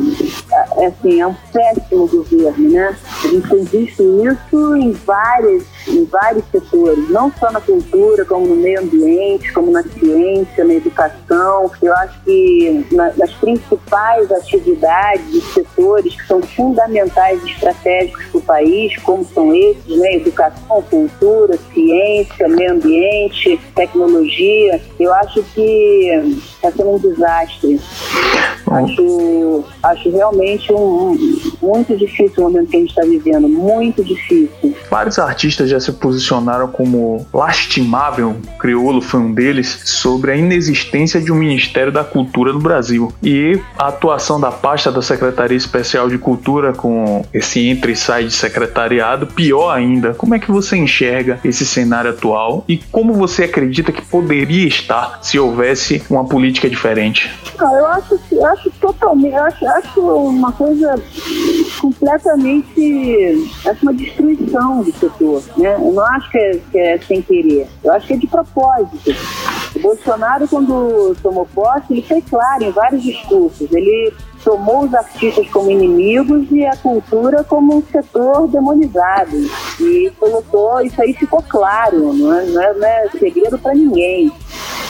é, 0.79 0.87
assim, 0.87 1.21
é 1.21 1.26
um 1.26 1.35
péssimo 1.52 2.07
governo, 2.07 2.71
né? 2.71 2.97
A 3.25 3.29
gente 3.29 3.49
tem 3.49 3.64
visto 3.64 4.02
isso 4.26 4.76
em 4.76 4.93
várias, 4.93 5.64
em 5.88 6.05
vários 6.05 6.45
setores, 6.50 7.09
não 7.09 7.33
só 7.38 7.50
na 7.50 7.61
cultura, 7.61 8.25
como 8.25 8.47
no 8.47 8.57
meio 8.57 8.80
ambiente, 8.80 9.52
como 9.52 9.71
na 9.71 9.83
ciência, 9.83 10.64
na 10.64 10.75
educação. 10.75 11.71
Eu 11.83 11.95
acho 11.97 12.21
que 12.25 12.87
na, 12.92 13.12
nas 13.16 13.33
principais 13.35 14.30
atividades 14.33 15.33
e 15.33 15.40
setores 15.52 16.14
que 16.14 16.26
são 16.26 16.42
fundamentais 16.42 17.42
e 17.45 17.50
estratégicos 17.50 18.25
para 18.26 18.38
o 18.38 18.42
país, 18.42 18.97
como 19.02 19.25
são 19.25 19.54
esses, 19.54 19.97
né? 19.97 20.16
Educação, 20.16 20.83
cultura, 20.83 21.59
ciência, 21.73 22.49
meio 22.49 22.73
ambiente, 22.73 23.61
tecnologia, 23.75 24.80
eu 24.99 25.12
acho 25.14 25.42
que 25.54 26.11
está 26.54 26.71
sendo 26.71 26.90
um 26.90 26.99
desastre. 26.99 27.80
Acho, 28.71 29.64
acho 29.83 30.11
realmente 30.11 30.73
um, 30.73 31.11
um, 31.11 31.52
muito 31.61 31.97
difícil 31.97 32.35
o 32.38 32.42
momento 32.42 32.71
que 32.71 32.76
a 32.76 32.80
gente 32.80 32.90
está 32.90 33.02
vivendo, 33.02 33.49
muito 33.49 34.04
difícil. 34.04 34.75
Vários 34.88 35.19
artistas 35.19 35.69
já 35.69 35.80
se 35.80 35.92
posicionaram 35.92 36.40
como 36.69 37.27
lastimável, 37.33 38.37
Criolo 38.59 39.01
foi 39.01 39.21
um 39.21 39.33
deles, 39.33 39.83
sobre 39.85 40.33
a 40.33 40.37
inexistência 40.37 41.21
de 41.21 41.33
um 41.33 41.37
Ministério 41.37 41.93
da 41.93 42.05
Cultura 42.05 42.53
no 42.53 42.61
Brasil. 42.61 43.13
E 43.23 43.61
a 43.79 43.89
atuação 43.89 44.41
da 44.41 44.51
pasta 44.51 44.91
da 44.91 45.03
Secretaria 45.03 45.57
Especial 45.57 46.09
de 46.09 46.19
Cultura 46.19 46.73
com 46.73 47.25
esse 47.33 47.61
entre 47.69 47.91
e 47.93 47.97
sai 47.97 48.25
de 48.25 48.33
secretariado, 48.33 49.27
pior 49.27 49.71
ainda. 49.71 50.15
Como 50.15 50.35
é 50.35 50.39
que 50.39 50.51
você 50.51 50.77
enxerga 50.77 51.41
esse 51.45 51.67
cenário 51.67 52.11
atual 52.11 52.65
e 52.69 52.77
como 52.77 53.13
você 53.15 53.45
acredita 53.45 53.93
que 53.93 54.03
poderia 54.03 54.67
estar 54.67 55.19
se 55.23 55.39
houvesse 55.39 56.03
uma 56.09 56.25
política 56.25 56.69
diferente? 56.69 57.31
Não, 57.59 57.77
eu 57.77 57.87
acho, 57.87 58.19
eu 58.33 58.47
acho 58.47 58.71
totalmente, 58.81 59.35
eu 59.35 59.43
acho, 59.43 59.67
acho 59.67 60.01
uma 60.01 60.53
coisa 60.53 60.95
completamente, 61.81 63.49
acho 63.67 63.83
uma 63.83 63.95
destruição 63.95 64.83
do 64.83 64.93
setor, 64.93 65.43
né? 65.57 65.75
Eu 65.75 65.93
não 65.93 66.07
que 66.31 66.39
é, 66.39 66.61
que 66.71 66.79
é 66.79 66.99
sem 66.99 67.23
querer, 67.23 67.67
eu 67.83 67.93
acho 67.93 68.07
que 68.07 68.15
é 68.15 68.17
de 68.17 68.27
propósito. 68.27 69.11
O 69.75 69.79
Bolsonaro, 69.79 70.49
quando 70.49 71.17
tomou 71.23 71.47
posse, 71.47 71.93
ele 71.93 72.03
foi 72.03 72.21
claro 72.23 72.65
em 72.65 72.71
vários 72.71 73.03
discursos, 73.03 73.71
ele 73.73 74.13
tomou 74.45 74.85
os 74.85 74.95
artistas 74.95 75.49
como 75.51 75.71
inimigos 75.71 76.47
e 76.51 76.65
a 76.65 76.77
cultura 76.77 77.45
como 77.45 77.77
um 77.77 77.83
setor 77.83 78.49
demonizado. 78.49 79.37
E 79.81 80.11
colocou, 80.19 80.81
isso 80.81 81.01
aí 81.01 81.13
ficou 81.15 81.43
claro, 81.43 82.13
não 82.13 82.35
é, 82.35 82.47
não 82.47 82.63
é, 82.63 82.75
não 82.75 82.87
é 82.87 83.09
segredo 83.19 83.59
para 83.59 83.75
ninguém. 83.75 84.33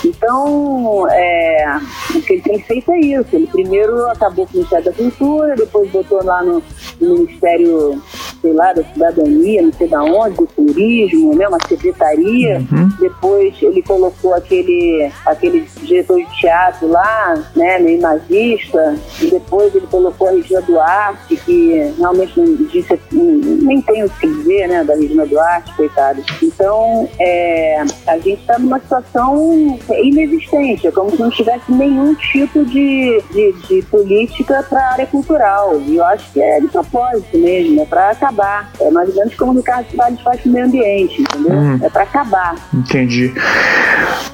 Então, 0.05 1.07
é, 1.11 1.79
o 2.15 2.23
que 2.23 2.35
ele 2.35 2.43
tem 2.43 2.63
feito 2.63 2.91
é 2.93 3.01
isso. 3.01 3.29
Ele 3.33 3.47
primeiro 3.47 4.09
acabou 4.09 4.47
com 4.47 4.53
o 4.53 4.57
Ministério 4.57 4.85
da 4.87 4.93
Cultura, 4.93 5.55
depois 5.57 5.91
botou 5.91 6.25
lá 6.25 6.43
no, 6.43 6.63
no 7.01 7.15
Ministério, 7.19 8.03
sei 8.41 8.53
lá, 8.53 8.73
da 8.73 8.83
Cidadania, 8.85 9.63
não 9.63 9.73
sei 9.73 9.89
da 9.89 10.03
onde, 10.03 10.37
do 10.37 10.47
Turismo, 10.47 11.35
né, 11.35 11.47
uma 11.49 11.59
secretaria. 11.69 12.59
Uhum. 12.73 12.89
Depois 12.99 13.55
ele 13.63 13.83
colocou 13.83 14.35
aquele, 14.35 15.11
aquele 15.27 15.67
diretor 15.83 16.19
de 16.19 16.41
teatro 16.41 16.89
lá, 16.89 17.43
né, 17.55 17.79
meio 17.79 18.01
nazista. 18.01 18.97
E 19.21 19.27
depois 19.27 19.75
ele 19.75 19.87
colocou 19.87 20.29
a 20.29 20.33
Regina 20.33 20.63
Duarte, 20.63 21.37
que 21.37 21.93
realmente 21.99 22.41
não 22.41 22.55
disse, 22.67 22.99
nem 23.13 23.81
tem 23.83 24.05
o 24.05 24.11
que 24.11 24.27
dizer, 24.27 24.69
né, 24.69 24.85
da 24.85 24.95
Regina 24.95 25.27
Duarte, 25.27 25.75
coitado. 25.75 26.23
Então, 26.43 27.09
é, 27.19 27.83
a 28.07 28.19
gente 28.19 28.41
está 28.41 28.59
numa 28.59 28.81
situação 28.81 29.79
inexistente, 30.03 30.87
é 30.87 30.91
como 30.91 31.11
se 31.11 31.21
não 31.21 31.31
tivesse 31.31 31.71
nenhum 31.73 32.15
tipo 32.15 32.65
de, 32.65 33.23
de, 33.31 33.53
de 33.53 33.83
política 33.83 34.65
para 34.69 34.81
a 34.81 34.93
área 34.93 35.07
cultural. 35.07 35.81
E 35.87 35.97
eu 35.97 36.05
acho 36.05 36.33
que 36.33 36.41
é 36.41 36.61
de 36.61 36.69
propósito 36.69 37.39
mesmo, 37.39 37.83
é 37.83 37.85
para 37.85 38.15
acabar. 38.31 38.71
É 38.81 38.91
mais 38.91 39.09
ou 39.11 39.15
menos 39.17 39.35
como 39.35 39.53
o 39.53 39.57
Ricardo 39.57 39.87
Salles 39.95 40.21
faz 40.21 40.41
com 40.41 40.49
o 40.49 40.53
meio 40.53 40.67
ambiente, 40.67 41.21
entendeu? 41.21 41.53
Hum. 41.53 41.79
É 41.83 41.91
para 41.91 42.05
acabar. 42.05 42.55
Entendi. 42.73 43.35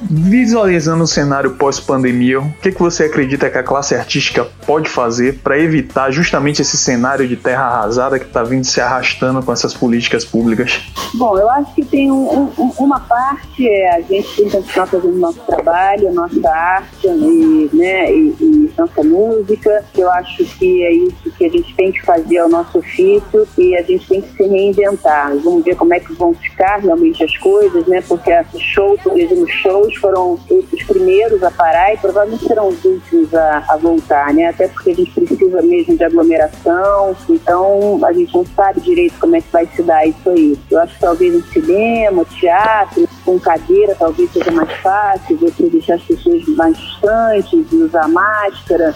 Visualizando 0.09 1.03
o 1.03 1.07
cenário 1.07 1.51
pós-pandemia, 1.55 2.39
o 2.39 2.53
que, 2.61 2.71
que 2.71 2.79
você 2.79 3.03
acredita 3.05 3.49
que 3.49 3.57
a 3.57 3.63
classe 3.63 3.93
artística 3.93 4.47
pode 4.65 4.89
fazer 4.89 5.39
para 5.39 5.59
evitar 5.59 6.11
justamente 6.11 6.61
esse 6.61 6.77
cenário 6.77 7.27
de 7.27 7.35
terra 7.35 7.63
arrasada 7.63 8.17
que 8.17 8.25
está 8.25 8.41
vindo 8.43 8.63
se 8.63 8.79
arrastando 8.79 9.43
com 9.43 9.51
essas 9.51 9.73
políticas 9.73 10.23
públicas? 10.23 10.81
Bom, 11.13 11.37
eu 11.37 11.49
acho 11.49 11.73
que 11.73 11.83
tem 11.83 12.11
um, 12.11 12.51
um, 12.57 12.73
uma 12.79 12.99
parte, 13.01 13.67
é, 13.67 13.95
a 13.95 14.01
gente 14.01 14.35
tem 14.35 14.45
que 14.45 14.51
continuar 14.51 14.87
fazendo 14.87 15.17
nosso 15.17 15.39
trabalho, 15.39 16.13
nossa 16.13 16.49
arte 16.49 17.07
e, 17.07 17.69
né, 17.73 18.11
e, 18.11 18.35
e 18.39 18.71
nossa 18.77 19.03
música, 19.03 19.83
que 19.93 20.01
eu 20.01 20.11
acho 20.11 20.45
que 20.57 20.83
é 20.83 20.93
isso 20.93 21.31
que 21.37 21.45
a 21.45 21.49
gente 21.49 21.75
tem 21.75 21.91
que 21.91 22.01
fazer 22.03 22.37
ao 22.37 22.49
nosso 22.49 22.79
ofício 22.79 23.47
e 23.57 23.75
a 23.75 23.81
gente 23.81 24.07
tem 24.07 24.21
que 24.21 24.37
se 24.37 24.43
reinventar. 24.43 25.35
Vamos 25.43 25.65
ver 25.65 25.75
como 25.75 25.93
é 25.93 25.99
que 25.99 26.13
vão 26.13 26.33
ficar 26.33 26.77
realmente 26.77 27.23
as 27.23 27.35
coisas, 27.37 27.85
né? 27.87 28.01
Porque 28.07 28.31
os 28.53 28.61
shows, 28.61 29.01
por 29.01 29.19
exemplo, 29.19 29.47
shows 29.47 29.96
foram 29.97 30.39
os 30.49 30.83
primeiros 30.83 31.41
a 31.43 31.51
parar 31.51 31.93
e 31.93 31.97
provavelmente 31.97 32.45
serão 32.45 32.69
os 32.69 32.83
últimos 32.83 33.33
a, 33.33 33.65
a 33.69 33.77
voltar, 33.77 34.33
né? 34.33 34.47
Até 34.47 34.67
porque 34.67 34.91
a 34.91 34.95
gente 34.95 35.11
precisa 35.11 35.61
mesmo 35.61 35.97
de 35.97 36.03
aglomeração, 36.03 37.15
então 37.29 37.99
a 38.03 38.13
gente 38.13 38.33
não 38.33 38.45
sabe 38.55 38.81
direito 38.81 39.15
como 39.19 39.35
é 39.35 39.41
que 39.41 39.51
vai 39.51 39.67
se 39.67 39.81
dar 39.83 40.05
isso 40.05 40.29
aí. 40.29 40.57
Eu 40.69 40.79
acho 40.79 40.93
que 40.95 40.99
talvez 40.99 41.33
no 41.33 41.43
cinema, 41.51 42.25
teatro, 42.25 43.07
com 43.25 43.39
cadeira 43.39 43.95
talvez 43.97 44.31
seja 44.31 44.51
mais 44.51 44.71
fácil, 44.77 45.37
você 45.37 45.69
deixar 45.69 45.95
as 45.95 46.03
pessoas 46.03 46.45
mais 46.49 46.77
distantes 46.77 47.71
usar 47.77 48.07
máscara 48.07 48.93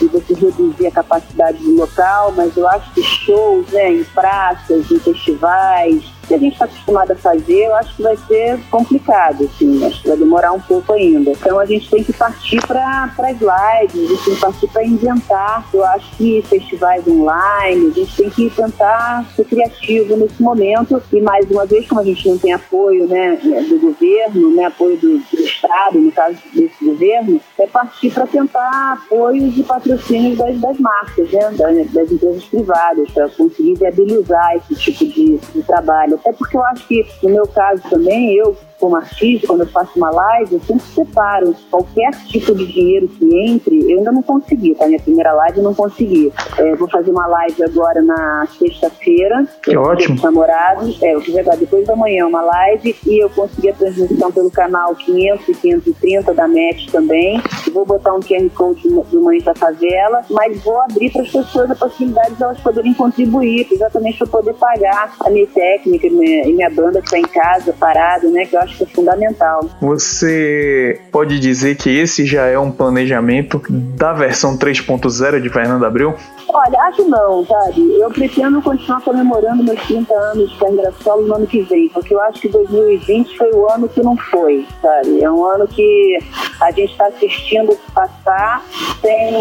e 0.00 0.06
você 0.06 0.34
reduzir 0.34 0.86
a 0.86 0.90
capacidade 0.90 1.58
do 1.58 1.76
local, 1.76 2.32
mas 2.36 2.56
eu 2.56 2.66
acho 2.68 2.92
que 2.92 3.02
shows 3.02 3.66
né, 3.68 3.92
em 3.92 4.04
praças, 4.04 4.90
em 4.90 4.98
festivais, 4.98 6.04
que 6.32 6.36
a 6.36 6.38
gente 6.38 6.52
está 6.54 6.64
acostumado 6.64 7.10
a 7.10 7.16
fazer, 7.16 7.66
eu 7.66 7.74
acho 7.76 7.94
que 7.94 8.02
vai 8.02 8.16
ser 8.16 8.58
complicado, 8.70 9.44
assim, 9.44 9.84
acho 9.84 10.02
que 10.02 10.08
vai 10.08 10.16
demorar 10.16 10.52
um 10.52 10.60
pouco 10.60 10.92
ainda. 10.94 11.30
Então 11.30 11.58
a 11.58 11.66
gente 11.66 11.90
tem 11.90 12.02
que 12.02 12.12
partir 12.12 12.64
para 12.66 13.04
as 13.04 13.38
lives, 13.40 14.10
a 14.10 14.14
gente 14.14 14.24
tem 14.24 14.34
que 14.34 14.40
partir 14.40 14.66
para 14.68 14.84
inventar. 14.84 15.68
Eu 15.72 15.84
acho 15.84 16.16
que 16.16 16.42
festivais 16.42 17.06
online, 17.06 17.90
a 17.90 17.94
gente 17.94 18.16
tem 18.16 18.30
que 18.30 18.50
tentar 18.50 19.26
ser 19.36 19.44
criativo 19.44 20.16
nesse 20.16 20.42
momento. 20.42 21.02
E 21.12 21.20
mais 21.20 21.50
uma 21.50 21.66
vez, 21.66 21.86
como 21.86 22.00
a 22.00 22.04
gente 22.04 22.26
não 22.28 22.38
tem 22.38 22.52
apoio 22.52 23.06
né, 23.06 23.36
do 23.68 23.78
governo, 23.78 24.54
né, 24.54 24.64
apoio 24.64 24.96
do, 24.96 25.18
do 25.18 25.40
Estado, 25.40 25.98
no 25.98 26.12
caso 26.12 26.38
desse 26.54 26.84
governo, 26.84 27.40
é 27.58 27.66
partir 27.66 28.10
para 28.10 28.26
tentar 28.26 28.92
apoios 28.92 29.56
e 29.56 29.62
patrocínios 29.62 30.38
das, 30.38 30.58
das 30.58 30.78
marcas, 30.78 31.30
né, 31.30 31.50
das, 31.50 31.90
das 31.90 32.10
empresas 32.10 32.44
privadas, 32.44 33.10
para 33.10 33.28
conseguir 33.30 33.74
viabilizar 33.74 34.56
esse 34.56 34.74
tipo 34.74 35.04
de, 35.04 35.36
de 35.36 35.62
trabalho. 35.62 36.18
É 36.24 36.32
porque 36.32 36.56
eu 36.56 36.64
acho 36.64 36.86
que, 36.86 37.06
no 37.22 37.30
meu 37.30 37.46
caso 37.46 37.82
também, 37.90 38.34
eu 38.34 38.56
como 38.82 38.96
artista, 38.96 39.46
quando 39.46 39.60
eu 39.60 39.68
faço 39.68 39.92
uma 39.96 40.10
live, 40.10 40.54
eu 40.54 40.60
sempre 40.60 40.82
separo 40.82 41.54
qualquer 41.70 42.10
tipo 42.26 42.52
de 42.52 42.66
dinheiro 42.66 43.06
que 43.06 43.24
entre. 43.46 43.80
Eu 43.88 43.98
ainda 43.98 44.10
não 44.10 44.22
consegui, 44.22 44.74
tá? 44.74 44.88
Minha 44.88 44.98
primeira 44.98 45.32
live 45.32 45.58
eu 45.58 45.62
não 45.62 45.72
consegui. 45.72 46.32
É, 46.58 46.74
vou 46.74 46.88
fazer 46.90 47.12
uma 47.12 47.28
live 47.28 47.62
agora 47.62 48.02
na 48.02 48.44
sexta-feira. 48.58 49.46
Que 49.62 49.76
ótimo. 49.76 50.20
namorados. 50.20 51.00
É, 51.00 51.14
eu 51.14 51.20
fiz 51.20 51.36
agora 51.36 51.56
depois 51.56 51.86
da 51.86 51.94
manhã 51.94 52.26
uma 52.26 52.42
live 52.42 52.96
e 53.06 53.22
eu 53.22 53.30
consegui 53.30 53.70
a 53.70 53.74
transmissão 53.74 54.32
pelo 54.32 54.50
canal 54.50 54.96
500 54.96 55.48
e 55.48 55.54
530 55.54 56.34
da 56.34 56.48
MET 56.48 56.90
também. 56.90 57.40
Vou 57.72 57.86
botar 57.86 58.14
um 58.14 58.20
QR 58.20 58.50
Code 58.50 58.88
do 58.88 59.20
Mãe 59.22 59.40
da 59.40 59.54
Favela, 59.54 60.22
mas 60.28 60.60
vou 60.64 60.80
abrir 60.80 61.12
para 61.12 61.22
as 61.22 61.30
pessoas 61.30 61.70
a 61.70 61.76
possibilidade 61.76 62.34
de 62.34 62.42
elas 62.42 62.58
poderem 62.58 62.92
contribuir, 62.94 63.68
exatamente 63.70 64.18
para 64.18 64.26
poder 64.26 64.54
pagar 64.54 65.14
a 65.20 65.30
minha 65.30 65.46
técnica 65.46 66.08
e 66.08 66.10
minha, 66.10 66.48
e 66.48 66.52
minha 66.52 66.70
banda 66.70 67.00
que 67.00 67.06
está 67.06 67.18
em 67.18 67.22
casa, 67.22 67.72
parada, 67.78 68.28
né? 68.28 68.44
Que 68.44 68.56
eu 68.56 68.60
acho 68.60 68.71
acho 68.72 68.86
fundamental. 68.86 69.70
Você 69.80 71.00
pode 71.10 71.38
dizer 71.38 71.76
que 71.76 71.90
esse 71.90 72.24
já 72.26 72.46
é 72.46 72.58
um 72.58 72.70
planejamento 72.70 73.62
da 73.68 74.12
versão 74.12 74.56
3.0 74.56 75.40
de 75.40 75.48
Fernando 75.48 75.84
Abreu? 75.84 76.16
Olha, 76.54 76.78
acho 76.82 77.08
não, 77.08 77.46
sabe? 77.46 77.98
Eu 77.98 78.10
pretendo 78.10 78.60
continuar 78.60 79.00
comemorando 79.00 79.64
meus 79.64 79.80
30 79.86 80.12
anos 80.12 80.50
de 80.50 80.58
carreira 80.58 80.92
solo 81.02 81.26
no 81.26 81.36
ano 81.36 81.46
que 81.46 81.62
vem, 81.62 81.88
porque 81.88 82.14
eu 82.14 82.20
acho 82.20 82.42
que 82.42 82.48
2020 82.48 83.38
foi 83.38 83.50
o 83.52 83.70
ano 83.70 83.88
que 83.88 84.02
não 84.02 84.14
foi, 84.18 84.66
sabe? 84.82 85.22
É 85.22 85.30
um 85.30 85.42
ano 85.46 85.66
que 85.66 86.18
a 86.60 86.70
gente 86.70 86.92
está 86.92 87.06
assistindo 87.06 87.74
passar 87.94 88.62
sem, 89.00 89.34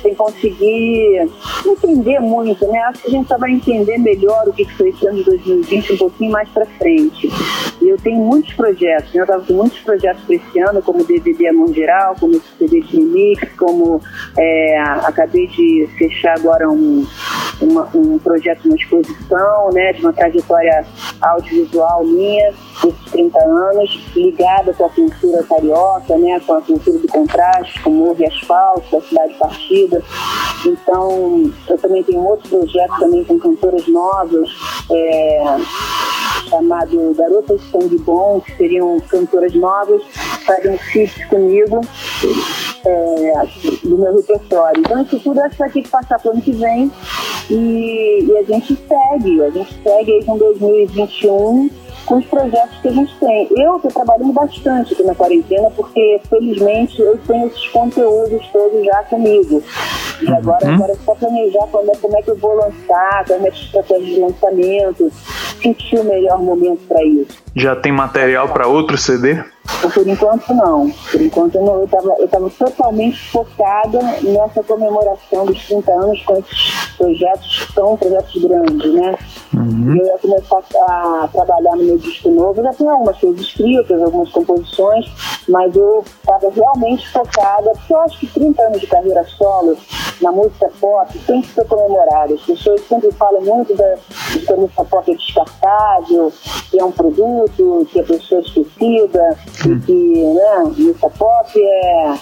sem 0.00 0.14
conseguir 0.14 1.28
entender 1.66 2.20
muito, 2.20 2.66
né? 2.68 2.78
Acho 2.84 3.02
que 3.02 3.08
a 3.08 3.10
gente 3.10 3.28
só 3.28 3.36
vai 3.36 3.52
entender 3.52 3.98
melhor 3.98 4.48
o 4.48 4.52
que 4.54 4.64
foi 4.76 4.88
esse 4.88 5.06
ano 5.06 5.18
de 5.18 5.24
2020 5.24 5.92
um 5.92 5.98
pouquinho 5.98 6.32
mais 6.32 6.48
para 6.48 6.64
frente. 6.64 7.28
E 7.82 7.88
eu 7.88 7.98
tenho 7.98 8.18
muitos 8.18 8.54
projetos, 8.54 9.12
né? 9.12 9.20
eu 9.20 9.24
estava 9.24 9.44
com 9.44 9.52
muitos 9.54 9.78
projetos 9.80 10.22
para 10.24 10.36
esse 10.36 10.58
ano, 10.58 10.82
como 10.82 11.04
DVD 11.04 11.48
a 11.48 11.52
mão 11.52 11.72
geral, 11.72 12.16
como 12.18 12.40
CD 12.58 12.80
de 12.80 12.96
remix, 12.96 13.52
como 13.56 14.00
é, 14.38 14.78
acabei 15.04 15.46
de 15.46 15.88
fechar 15.98 16.29
agora 16.34 16.68
um, 16.68 17.06
uma, 17.60 17.88
um 17.94 18.18
projeto, 18.18 18.66
uma 18.66 18.76
exposição, 18.76 19.70
né, 19.72 19.92
de 19.92 20.00
uma 20.00 20.12
trajetória 20.12 20.84
audiovisual 21.20 22.04
minha. 22.04 22.52
desses 22.82 23.10
30 23.10 23.38
anos, 23.38 24.00
ligada 24.14 24.72
com 24.72 24.84
a 24.86 24.88
pintura 24.88 25.42
carioca, 25.44 26.16
né, 26.16 26.40
com 26.46 26.54
a 26.54 26.60
pintura 26.60 26.98
de 26.98 27.08
contraste, 27.08 27.80
com 27.82 27.90
morro 27.90 28.16
e 28.18 28.26
asfalto, 28.26 28.90
da 28.90 29.00
cidade 29.02 29.34
partida. 29.34 30.02
Então, 30.66 31.50
eu 31.68 31.78
também 31.78 32.02
tenho 32.02 32.22
outro 32.22 32.48
projeto 32.48 32.98
também 32.98 33.24
com 33.24 33.38
cantoras 33.38 33.86
novas, 33.88 34.50
é, 34.90 35.42
chamado 36.50 37.14
Garotas 37.16 37.60
Sangue 37.70 37.98
Bom, 37.98 38.40
que 38.40 38.56
seriam 38.56 39.00
cantoras 39.08 39.54
novas, 39.54 40.02
fazem 40.44 40.76
feats 40.76 41.24
comigo 41.26 41.80
é, 42.84 43.32
do 43.84 43.96
meu 43.96 44.16
repertório. 44.16 44.80
Então, 44.80 45.02
isso 45.02 45.20
tudo 45.20 45.40
acho 45.40 45.50
que 45.50 45.58
vai 45.58 45.70
ter 45.70 45.82
que 45.82 45.88
passar 45.88 46.18
para 46.18 46.30
o 46.30 46.32
ano 46.32 46.42
que 46.42 46.52
vem 46.52 46.90
e, 47.48 48.24
e, 48.24 48.38
a 48.38 48.42
gente 48.42 48.76
segue, 48.76 49.42
a 49.42 49.50
gente 49.50 49.82
segue 49.82 50.12
aí 50.12 50.24
com 50.24 50.36
2021 50.36 51.70
com 52.06 52.16
os 52.16 52.26
projetos 52.26 52.76
que 52.80 52.88
a 52.88 52.92
gente 52.92 53.14
tem. 53.20 53.48
Eu 53.56 53.76
estou 53.76 53.90
trabalhando 53.90 54.32
bastante 54.32 54.94
aqui 54.94 55.02
na 55.02 55.14
quarentena, 55.14 55.70
porque 55.70 56.20
felizmente 56.28 57.00
eu 57.00 57.16
tenho 57.18 57.46
esses 57.46 57.68
conteúdos 57.68 58.44
todos 58.52 58.84
já 58.84 59.02
comigo. 59.04 59.62
E 60.20 60.28
agora, 60.32 60.66
uhum. 60.66 60.74
agora 60.74 60.92
é 60.92 60.96
só 61.04 61.14
planejar 61.14 61.66
como 61.70 61.90
é, 61.90 61.96
como 61.96 62.18
é 62.18 62.22
que 62.22 62.30
eu 62.30 62.36
vou 62.36 62.54
lançar, 62.54 63.24
como 63.26 63.46
é 63.46 63.50
a 63.50 63.52
estratégia 63.52 64.14
de 64.14 64.20
lançamento, 64.20 65.12
sentir 65.60 65.96
o 65.98 66.04
melhor 66.04 66.40
momento 66.42 66.80
para 66.88 67.02
isso. 67.04 67.42
Já 67.54 67.76
tem 67.76 67.92
material 67.92 68.48
para 68.48 68.66
outro 68.66 68.96
CD? 68.96 69.42
Por 69.92 70.06
enquanto 70.06 70.54
não. 70.54 70.90
Por 70.90 71.20
enquanto 71.20 71.60
não. 71.60 71.78
Eu 71.78 71.84
estava 71.84 72.10
eu 72.18 72.28
tava 72.28 72.50
totalmente 72.50 73.30
focada 73.30 73.98
nessa 74.22 74.62
comemoração 74.62 75.46
dos 75.46 75.66
30 75.66 75.92
anos 75.92 76.22
com 76.22 76.36
esses 76.38 76.94
projetos 76.96 77.64
que 77.64 77.72
são 77.72 77.96
projetos 77.96 78.42
grandes, 78.42 78.94
né? 78.94 79.18
Uhum. 79.54 79.96
Eu 79.96 80.06
ia 80.06 80.18
começar 80.18 80.62
a 80.88 81.28
trabalhar 81.32 81.76
no 81.76 81.84
meu 81.84 81.98
disco 81.98 82.30
novo. 82.30 82.60
Eu 82.60 82.64
já 82.64 82.72
tinha 82.74 82.92
algumas 82.92 83.18
coisas 83.18 83.40
escritas, 83.40 84.02
algumas 84.02 84.30
composições, 84.30 85.06
mas 85.48 85.74
eu 85.74 86.04
estava 86.06 86.50
realmente 86.50 87.08
focada, 87.10 87.72
porque 87.72 87.92
eu 87.92 88.00
acho 88.00 88.18
que 88.20 88.26
30 88.26 88.62
anos 88.62 88.80
de 88.80 88.86
carreira 88.86 89.24
solo 89.24 89.76
na 90.20 90.30
música 90.30 90.70
pop 90.80 91.18
tem 91.26 91.42
que 91.42 91.48
ser 91.48 91.64
comemorado. 91.66 92.34
As 92.34 92.42
pessoas 92.42 92.80
sempre 92.86 93.10
falam 93.12 93.40
muito 93.40 93.74
da, 93.74 93.94
de 94.32 94.40
que 94.40 94.52
a 94.52 94.56
música 94.56 94.84
pop 94.84 95.10
é 95.10 95.14
descartável, 95.14 96.32
que 96.70 96.78
é 96.78 96.84
um 96.84 96.92
produto, 96.92 97.88
que 97.90 98.00
a 98.00 98.04
pessoa 98.04 98.40
é 98.40 98.44
esquecida, 98.44 99.38
e 99.66 99.80
que 99.80 99.92
né, 99.92 100.64
música 100.76 101.10
pop 101.10 101.50
é 101.56 102.14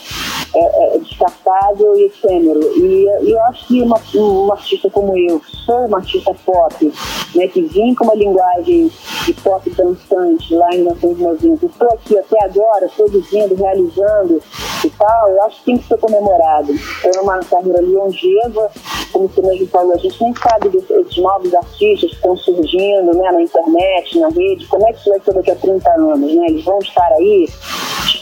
é, 0.54 0.96
é 0.96 0.98
descartável 0.98 1.96
e 1.96 2.04
efêmero. 2.04 2.60
E, 2.76 3.06
e, 3.22 3.30
eu 3.32 3.40
acho 3.44 3.66
que 3.66 3.82
uma, 3.82 4.00
uma 4.14 4.54
artista 4.54 4.90
como 4.90 5.16
eu, 5.16 5.40
que 5.40 5.56
sou 5.64 5.86
uma 5.86 5.98
artista 5.98 6.34
pop, 6.44 6.92
né, 7.34 7.48
que 7.48 7.62
vim 7.62 7.94
com 7.94 8.04
uma 8.04 8.14
linguagem 8.14 8.90
de 9.24 9.32
pop 9.34 9.68
dançante 9.70 10.54
lá 10.54 10.68
em 10.72 10.78
1990, 10.78 11.66
estou 11.66 11.88
aqui 11.88 12.18
até 12.18 12.44
agora 12.44 12.88
produzindo, 12.96 13.54
realizando 13.54 14.42
e 14.84 14.90
tal, 14.90 15.30
eu 15.30 15.42
acho 15.44 15.58
que 15.58 15.64
tem 15.64 15.78
que 15.78 15.88
ser 15.88 15.98
comemorado. 15.98 16.72
É 17.04 17.20
uma 17.20 17.38
carreira 17.40 17.80
longeva, 17.82 18.70
como 19.12 19.28
você 19.28 19.42
mesmo 19.42 19.66
falou, 19.68 19.94
a 19.94 19.98
gente 19.98 20.22
nem 20.22 20.34
sabe 20.34 20.68
desses 20.68 21.16
novos 21.16 21.52
artistas 21.54 22.10
que 22.10 22.16
estão 22.16 22.36
surgindo 22.36 23.16
né, 23.16 23.32
na 23.32 23.42
internet, 23.42 24.18
na 24.18 24.28
rede, 24.28 24.66
como 24.66 24.88
é 24.88 24.92
que 24.92 25.00
isso 25.00 25.10
vai 25.10 25.20
ser 25.20 25.34
daqui 25.34 25.50
a 25.50 25.56
30 25.56 25.90
anos, 25.90 26.34
né? 26.34 26.46
Eles 26.48 26.64
vão 26.64 26.78
estar 26.78 27.12
aí? 27.12 27.48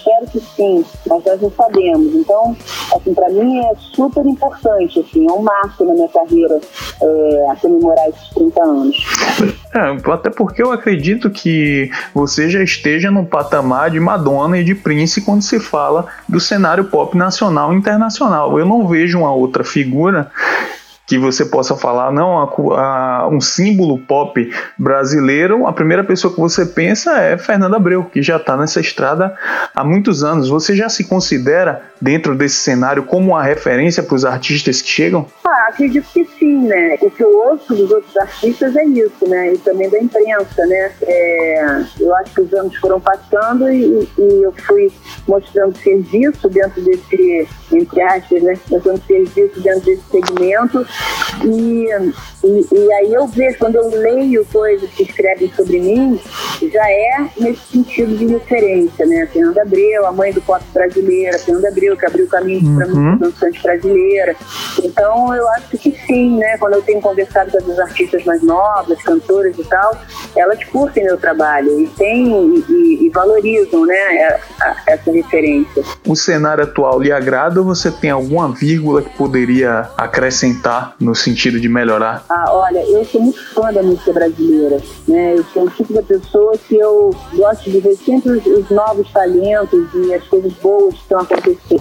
Espero 0.07 0.27
que 0.31 0.41
sim, 0.55 0.85
mas 1.09 1.25
nós 1.25 1.43
não 1.43 1.51
sabemos. 1.51 2.15
Então, 2.15 2.57
assim, 2.95 3.13
para 3.13 3.29
mim 3.29 3.59
é 3.59 3.73
super 3.93 4.25
importante, 4.25 5.01
assim, 5.01 5.29
é 5.29 5.33
um 5.33 5.43
marco 5.43 5.85
na 5.85 5.95
minha 5.95 6.09
carreira 6.09 6.61
é, 7.03 7.57
comemorar 7.61 8.09
esses 8.11 8.29
30 8.31 8.63
anos. 8.63 8.97
É, 9.75 10.13
até 10.13 10.31
porque 10.31 10.63
eu 10.63 10.71
acredito 10.71 11.29
que 11.29 11.91
você 12.15 12.49
já 12.49 12.63
esteja 12.63 13.11
no 13.11 13.27
patamar 13.27 13.91
de 13.91 13.99
Madonna 13.99 14.59
e 14.61 14.65
de 14.65 14.77
Prince 14.77 15.23
quando 15.23 15.43
se 15.43 15.59
fala 15.59 16.07
do 16.29 16.39
cenário 16.39 16.85
pop 16.85 17.17
nacional 17.17 17.75
e 17.75 17.77
internacional. 17.77 18.57
Eu 18.61 18.65
não 18.65 18.87
vejo 18.87 19.19
uma 19.19 19.35
outra 19.35 19.65
figura 19.65 20.31
que 21.07 21.19
você 21.19 21.45
possa 21.45 21.77
falar, 21.77 22.11
não, 22.11 22.41
a, 22.41 22.81
a, 22.81 23.29
um 23.29 23.41
símbolo 23.41 23.97
pop 23.97 24.53
brasileiro, 24.77 25.67
a 25.67 25.73
primeira 25.73 26.03
pessoa 26.03 26.35
que 26.35 26.41
você 26.41 26.67
pensa 26.67 27.19
é 27.21 27.39
Fernanda 27.39 27.77
Abreu, 27.77 28.05
que 28.05 28.21
já 28.21 28.37
está 28.37 28.57
nessa 28.57 28.81
estrada 28.81 29.35
há 29.75 29.85
muitos 29.85 30.25
anos. 30.25 30.49
Você 30.49 30.75
já 30.75 30.89
se 30.89 31.05
considera, 31.05 31.83
dentro 32.01 32.35
desse 32.35 32.57
cenário, 32.57 33.05
como 33.05 33.33
uma 33.33 33.43
referência 33.43 34.03
para 34.03 34.17
os 34.17 34.25
artistas 34.25 34.83
que 34.83 34.89
chegam? 34.89 35.27
Ah, 35.47 35.69
acredito 35.69 36.07
que 36.13 36.25
sim, 36.39 36.67
né? 36.67 36.97
O 37.01 37.11
que 37.11 37.23
eu 37.23 37.31
ouço 37.51 37.75
dos 37.75 37.91
outros 37.91 38.17
artistas 38.17 38.75
é 38.75 38.85
isso, 38.85 39.29
né? 39.29 39.55
E 39.55 39.59
também 39.59 39.89
da 39.89 39.99
imprensa, 39.99 40.67
né? 40.67 40.91
É, 41.03 41.85
eu 42.01 42.15
acho 42.17 42.35
que 42.35 42.41
os 42.41 42.53
anos 42.53 42.77
foram 42.77 43.01
passando 43.01 43.71
e, 43.71 44.09
e 44.19 44.43
eu 44.43 44.53
fui 44.67 44.93
mostrando 45.29 45.76
serviço 45.78 46.49
dentro 46.49 46.83
desse, 46.83 47.49
entre 47.73 48.02
aspas, 48.02 48.43
né? 48.43 48.54
Mostrando 48.69 49.02
serviço 49.07 49.61
dentro 49.61 49.80
desse 49.83 50.02
segmento 50.11 50.87
e, 51.45 52.13
e, 52.47 52.67
e, 52.73 52.93
aí 52.93 53.13
eu 53.13 53.26
vejo, 53.26 53.59
quando 53.59 53.76
eu 53.76 53.89
leio 53.89 54.45
coisas 54.52 54.89
que 54.91 55.02
escrevem 55.02 55.50
sobre 55.54 55.80
mim, 55.80 56.21
já 56.73 56.91
é 56.91 57.26
nesse 57.39 57.73
sentido 57.73 58.17
de 58.17 58.26
referência, 58.26 59.04
né? 59.06 59.26
Fernanda 59.32 59.63
Abreu, 59.63 60.06
a 60.06 60.13
mãe 60.13 60.32
do 60.32 60.41
pop 60.41 60.63
brasileira, 60.73 61.39
Fernanda 61.39 61.69
Abreu, 61.69 61.97
que 61.97 62.06
abriu 62.06 62.26
caminho 62.28 62.69
uhum. 62.69 62.76
para 62.76 62.87
muitas 62.87 63.19
dançantes 63.19 63.63
brasileira. 63.63 64.37
Então 64.82 65.35
eu 65.35 65.49
acho 65.50 65.76
que 65.78 65.97
sim, 66.06 66.39
né? 66.39 66.56
Quando 66.59 66.75
eu 66.75 66.82
tenho 66.82 67.00
conversado 67.00 67.50
com 67.50 67.73
as 67.73 67.78
artistas 67.78 68.25
mais 68.25 68.43
novas, 68.43 69.02
cantoras 69.02 69.59
e 69.59 69.65
tal, 69.65 69.97
elas 70.37 70.63
curtem 70.65 71.04
meu 71.04 71.17
trabalho 71.17 71.80
e 71.80 71.87
têm 71.89 72.65
e, 72.69 73.06
e 73.06 73.11
valorizam, 73.11 73.85
né? 73.85 74.39
essa 74.87 75.11
referência. 75.11 75.82
O 76.06 76.15
cenário 76.15 76.65
atual 76.65 77.00
lhe 77.00 77.13
agrada 77.13 77.61
ou 77.61 77.67
você 77.67 77.91
tem 77.91 78.11
alguma 78.11 78.49
vírgula 78.52 79.02
que 79.02 79.11
poderia 79.17 79.89
acrescentar 79.97 80.95
no 81.00 81.15
sentido 81.15 81.61
de 81.61 81.69
melhorar? 81.69 82.25
Ah, 82.39 82.53
olha, 82.53 82.81
eu 82.81 83.03
sou 83.03 83.19
muito 83.19 83.43
fã 83.55 83.73
da 83.73 83.83
música 83.83 84.13
brasileira, 84.13 84.79
né? 85.09 85.39
Eu 85.39 85.45
sou 85.55 85.65
o 85.65 85.71
tipo 85.71 85.91
de 85.91 86.03
pessoa 86.03 86.53
que 86.59 86.77
eu 86.77 87.09
gosto 87.33 87.71
de 87.71 87.81
ver 87.81 87.97
sempre 87.97 88.33
os, 88.33 88.45
os 88.45 88.69
novos 88.69 89.11
talentos 89.11 89.89
e 89.95 90.13
as 90.13 90.23
coisas 90.25 90.53
boas 90.55 90.93
que 90.93 91.01
estão 91.01 91.21
acontecendo. 91.21 91.81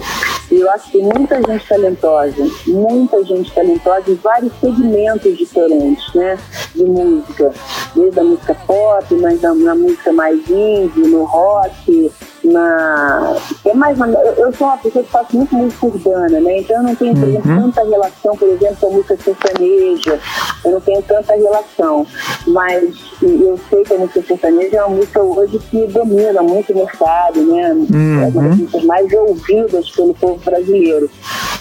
E 0.50 0.54
eu 0.58 0.70
acho 0.70 0.86
que 0.86 0.92
tem 0.92 1.02
muita 1.02 1.42
gente 1.42 1.68
talentosa, 1.68 2.50
muita 2.66 3.22
gente 3.26 3.52
talentosa 3.52 4.10
em 4.10 4.14
vários 4.14 4.52
segmentos 4.58 5.36
diferentes, 5.36 6.14
né? 6.14 6.38
De 6.74 6.84
música, 6.86 7.52
desde 7.94 8.18
a 8.18 8.24
música 8.24 8.54
pop, 8.66 9.14
mas 9.16 9.42
na 9.42 9.74
música 9.74 10.10
mais 10.10 10.40
indie, 10.48 11.00
no 11.00 11.24
rock, 11.24 12.10
na. 12.46 13.36
É 13.64 13.74
mais 13.74 13.98
eu 14.36 14.52
sou 14.52 14.66
uma 14.66 14.76
pessoa 14.78 15.04
que 15.04 15.10
faço 15.10 15.36
muito 15.36 15.54
música 15.54 15.86
urbana, 15.86 16.40
né? 16.40 16.58
Então 16.58 16.76
eu 16.76 16.82
não 16.82 16.94
tenho, 16.94 17.14
por 17.14 17.28
exemplo, 17.28 17.50
uhum. 17.50 17.62
tanta 17.62 17.84
relação, 17.88 18.36
por 18.36 18.48
exemplo, 18.48 18.76
com 18.80 18.86
a 18.86 18.90
música 18.90 19.16
sertaneja. 19.16 20.20
Eu 20.64 20.70
não 20.72 20.80
tenho 20.80 21.02
tanta 21.02 21.34
relação. 21.34 22.06
Mas 22.46 22.94
eu 23.22 23.58
sei 23.68 23.82
que 23.82 23.94
a 23.94 23.98
música 23.98 24.22
sertaneja 24.22 24.76
é 24.76 24.84
uma 24.84 24.96
música 24.96 25.22
hoje 25.22 25.58
que 25.70 25.86
domina 25.86 26.42
muito 26.42 26.72
o 26.72 26.76
mercado, 26.76 27.40
né? 27.42 27.72
Uhum. 27.72 28.22
É 28.22 28.26
uma 28.26 28.30
das 28.30 28.58
músicas 28.58 28.84
mais 28.84 29.12
ouvidas 29.12 29.90
pelo 29.90 30.14
povo 30.14 30.40
brasileiro. 30.44 31.10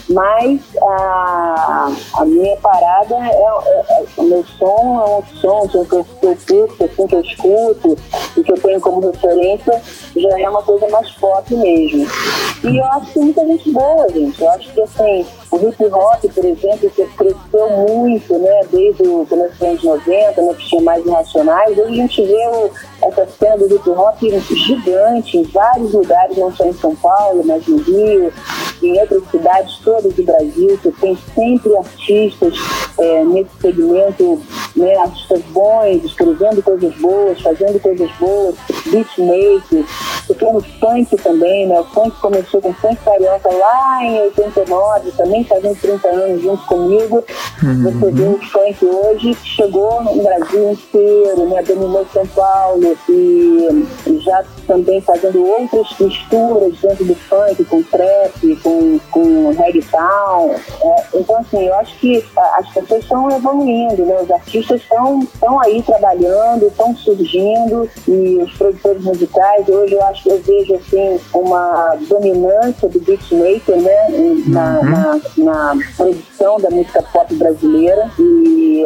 Mas 0.10 0.62
a, 0.82 1.92
a 2.14 2.26
minha 2.26 2.56
parada 2.58 3.16
é, 3.16 3.30
é, 3.30 3.96
é 3.98 4.06
o 4.18 4.24
meu 4.24 4.46
som 4.60 5.02
é 5.02 5.18
um 5.18 5.40
som 5.40 5.68
que 5.68 5.78
eu, 5.78 5.86
que 5.86 6.26
eu 6.26 6.38
curto, 6.48 6.84
assim, 6.84 7.08
que 7.08 7.16
eu 7.16 7.22
escuto 7.22 7.98
e 8.38 8.44
que 8.44 8.52
eu 8.52 8.58
tenho 8.58 8.80
como 8.80 9.00
referência, 9.00 9.82
já 10.16 10.40
é 10.40 10.50
uma 10.50 10.62
coisa 10.62 10.75
mais 10.90 11.10
pop 11.12 11.56
mesmo. 11.56 12.08
E 12.64 12.78
eu 12.78 12.86
acho 12.86 13.12
que 13.12 13.20
muita 13.20 13.46
gente 13.46 13.72
boa, 13.72 14.08
gente. 14.10 14.42
Eu 14.42 14.50
acho 14.50 14.74
que 14.74 14.82
assim, 14.82 15.26
o 15.52 15.58
hip 15.58 15.86
hop, 15.86 16.24
por 16.34 16.46
exemplo, 16.46 16.90
cresceu 16.90 17.70
muito, 17.88 18.38
né, 18.40 18.62
desde 18.72 19.04
o 19.04 19.26
começo 19.30 19.54
dos 19.54 19.62
anos 19.62 19.84
90, 19.84 20.42
né, 20.42 20.54
que 20.54 20.68
tinha 20.68 20.82
mais 20.82 21.06
irracionais. 21.06 21.78
Hoje 21.78 21.94
a 21.94 21.96
gente 21.96 22.26
vê 22.26 22.48
o, 22.48 22.72
essa 23.04 23.28
cena 23.40 23.58
do 23.58 23.76
hip 23.76 23.90
hop 23.90 24.20
gigante 24.50 25.38
em 25.38 25.44
vários 25.44 25.94
lugares, 25.94 26.38
não 26.38 26.52
só 26.56 26.66
em 26.66 26.74
São 26.74 26.96
Paulo, 26.96 27.44
mas 27.46 27.66
no 27.68 27.78
Rio, 27.78 28.34
em 28.82 29.00
outras 29.00 29.24
cidades 29.30 29.78
todas 29.84 30.14
do 30.14 30.24
Brasil, 30.24 30.80
que 30.82 30.92
tem 30.94 31.18
sempre 31.36 31.78
artistas 31.78 32.54
é, 32.98 33.24
nesse 33.24 33.52
segmento, 33.62 34.42
né, 34.76 34.96
artistas 34.98 35.42
bons, 35.50 36.04
escrevendo 36.04 36.64
coisas 36.64 36.96
boas, 36.96 37.40
fazendo 37.42 37.80
coisas 37.80 38.10
boas, 38.20 38.56
beatmakers. 38.86 39.86
Você 40.36 40.46
tem 40.46 40.56
o 40.56 40.62
funk 40.62 41.18
também, 41.18 41.68
né? 41.68 41.80
O 41.80 41.86
funk 41.86 42.12
começou 42.20 42.62
com 42.62 42.74
funk 42.74 42.98
carioca 43.04 43.50
lá 43.52 44.04
em 44.04 44.22
89, 44.22 45.12
também 45.12 45.44
fazendo 45.46 45.80
30 45.80 46.08
anos 46.08 46.42
junto 46.42 46.66
comigo. 46.66 47.24
Uhum. 47.64 47.84
Você 47.84 48.12
vê 48.12 48.24
o 48.24 48.40
funk 48.40 48.86
hoje, 48.86 49.38
chegou 49.44 50.04
no 50.04 50.24
Brasil 50.24 50.72
inteiro, 50.72 51.50
né? 51.50 51.64
Dominou 51.64 52.06
São 52.12 52.28
Paulo 52.28 52.98
e 53.10 53.86
já 54.20 54.44
também 54.68 55.00
fazendo 55.02 55.46
outras 55.46 55.88
misturas 56.00 56.74
dentro 56.82 57.06
do 57.06 57.16
funk, 57.16 57.64
com 57.66 57.84
trap, 57.84 58.56
com, 58.62 59.00
com 59.12 59.52
reggaeton. 59.52 60.56
É, 60.82 61.04
então, 61.14 61.38
assim, 61.38 61.66
eu 61.66 61.76
acho 61.76 61.98
que 62.00 62.26
as 62.58 62.68
pessoas 62.70 63.04
estão 63.04 63.30
evoluindo, 63.30 64.06
né? 64.06 64.22
Os 64.22 64.32
artistas 64.32 64.82
estão 64.82 65.60
aí 65.62 65.82
trabalhando, 65.84 66.68
estão 66.68 66.96
surgindo 66.98 67.90
e 68.08 68.38
os 68.42 68.52
produtores 68.54 69.04
musicais, 69.04 69.70
hoje 69.70 69.94
eu 69.94 70.04
acho 70.04 70.25
eu 70.26 70.40
vejo, 70.42 70.76
assim, 70.76 71.20
uma 71.34 71.96
dominância 72.08 72.88
do 72.90 73.00
beatmaker, 73.00 73.78
né? 73.78 74.10
Na, 74.48 74.80
uhum. 74.80 75.44
na, 75.44 75.76
na, 75.76 75.86
produção 75.96 76.60
da 76.60 76.70
música 76.70 77.02
pop 77.02 77.34
brasileira 77.36 78.12
e, 78.20 78.85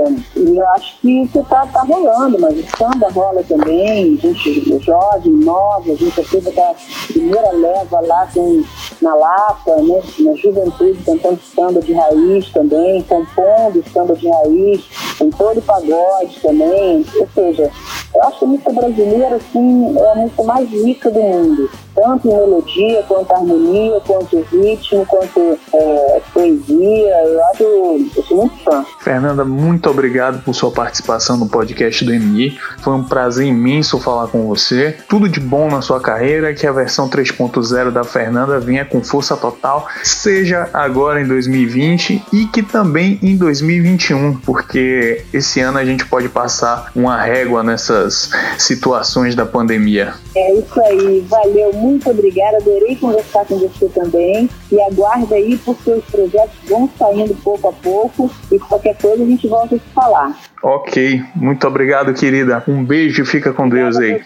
eu 0.59 0.67
acho 0.69 0.99
que 0.99 1.21
isso 1.21 1.39
está 1.39 1.65
tá 1.67 1.81
rolando, 1.83 2.37
mas 2.39 2.57
o 2.57 2.77
samba 2.77 3.09
rola 3.09 3.41
também, 3.43 4.17
gente 4.17 4.77
jovem, 4.79 5.31
nova, 5.31 5.91
a 5.91 5.95
gente 5.95 6.21
teve 6.23 6.59
a 6.59 6.75
primeira 7.07 7.51
leva 7.51 8.01
lá 8.01 8.27
com, 8.33 8.61
na 9.01 9.15
Lapa, 9.15 9.75
né, 9.77 10.01
na 10.19 10.35
juventude, 10.35 10.99
cantando 11.05 11.39
samba 11.55 11.81
de 11.81 11.93
raiz 11.93 12.49
também, 12.51 13.01
compondo 13.03 13.83
samba 13.93 14.15
de 14.15 14.27
raiz, 14.27 14.83
com 15.17 15.29
todo 15.29 15.61
pagode 15.61 16.39
também, 16.41 17.05
ou 17.17 17.27
seja, 17.33 17.71
eu 18.13 18.23
acho 18.23 18.39
que 18.39 18.45
a 18.45 18.47
música 18.47 18.73
brasileira, 18.73 19.35
assim, 19.35 19.97
é 19.97 20.11
a 20.11 20.15
música 20.15 20.43
mais 20.43 20.69
rica 20.69 21.09
do 21.09 21.21
mundo 21.21 21.69
tanto 21.99 22.27
em 22.27 22.33
melodia, 22.33 23.03
quanto 23.07 23.33
harmonia, 23.33 23.99
quanto 24.05 24.41
ritmo, 24.51 25.05
quanto 25.05 25.59
é, 25.73 26.21
poesia. 26.33 27.23
Eu 27.25 27.45
acho, 27.45 27.63
eu 27.63 28.23
sou 28.23 28.37
muito 28.37 28.63
fã. 28.63 28.85
Fernanda, 28.99 29.43
muito 29.43 29.89
obrigado 29.89 30.41
por 30.49 30.55
sua 30.55 30.71
participação 30.71 31.37
no 31.37 31.47
podcast 31.47 32.03
do 32.03 32.11
MI. 32.11 32.57
Foi 32.79 32.95
um 32.95 33.03
prazer 33.03 33.45
imenso 33.45 33.99
falar 33.99 34.27
com 34.29 34.47
você. 34.47 34.97
Tudo 35.07 35.29
de 35.29 35.39
bom 35.39 35.69
na 35.69 35.79
sua 35.79 35.99
carreira, 35.99 36.55
que 36.55 36.65
a 36.65 36.71
versão 36.71 37.07
3.0 37.07 37.91
da 37.91 38.03
Fernanda 38.03 38.59
venha 38.59 38.83
com 38.83 39.03
força 39.03 39.37
total, 39.37 39.87
seja 40.01 40.67
agora 40.73 41.21
em 41.21 41.27
2020 41.27 42.23
e 42.33 42.47
que 42.47 42.63
também 42.63 43.19
em 43.21 43.37
2021, 43.37 44.37
porque 44.37 45.23
esse 45.31 45.59
ano 45.59 45.77
a 45.77 45.85
gente 45.85 46.03
pode 46.07 46.27
passar 46.29 46.91
uma 46.95 47.21
régua 47.21 47.61
nessas 47.61 48.31
situações 48.57 49.35
da 49.35 49.45
pandemia. 49.45 50.15
É 50.35 50.53
isso 50.53 50.81
aí, 50.81 51.25
valeu 51.29 51.73
muito 51.73 52.09
obrigada, 52.09 52.57
adorei 52.57 52.95
conversar 52.95 53.45
com 53.45 53.59
você 53.59 53.87
também. 53.89 54.49
E 54.71 54.81
aguarda 54.81 55.35
aí, 55.35 55.57
porque 55.57 55.91
os 55.91 56.05
projetos 56.05 56.55
vão 56.67 56.89
saindo 56.97 57.35
pouco 57.43 57.69
a 57.69 57.73
pouco 57.73 58.31
e 58.51 58.57
qualquer 58.59 58.95
coisa 58.97 59.23
a 59.23 59.25
gente 59.25 59.47
volta 59.47 59.75
a 59.75 59.79
se 59.79 59.85
falar. 59.93 60.38
Ok, 60.61 61.23
muito 61.35 61.67
obrigado, 61.67 62.13
querida. 62.13 62.63
Um 62.67 62.83
beijo 62.83 63.23
e 63.23 63.25
fica 63.25 63.53
com 63.53 63.67
Deus 63.69 63.97
aí. 63.97 64.21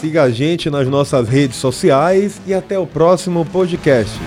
Siga 0.00 0.22
a 0.24 0.30
gente 0.30 0.68
nas 0.68 0.86
nossas 0.88 1.28
redes 1.28 1.56
sociais 1.56 2.40
e 2.46 2.54
até 2.54 2.78
o 2.78 2.86
próximo 2.86 3.44
podcast. 3.44 4.18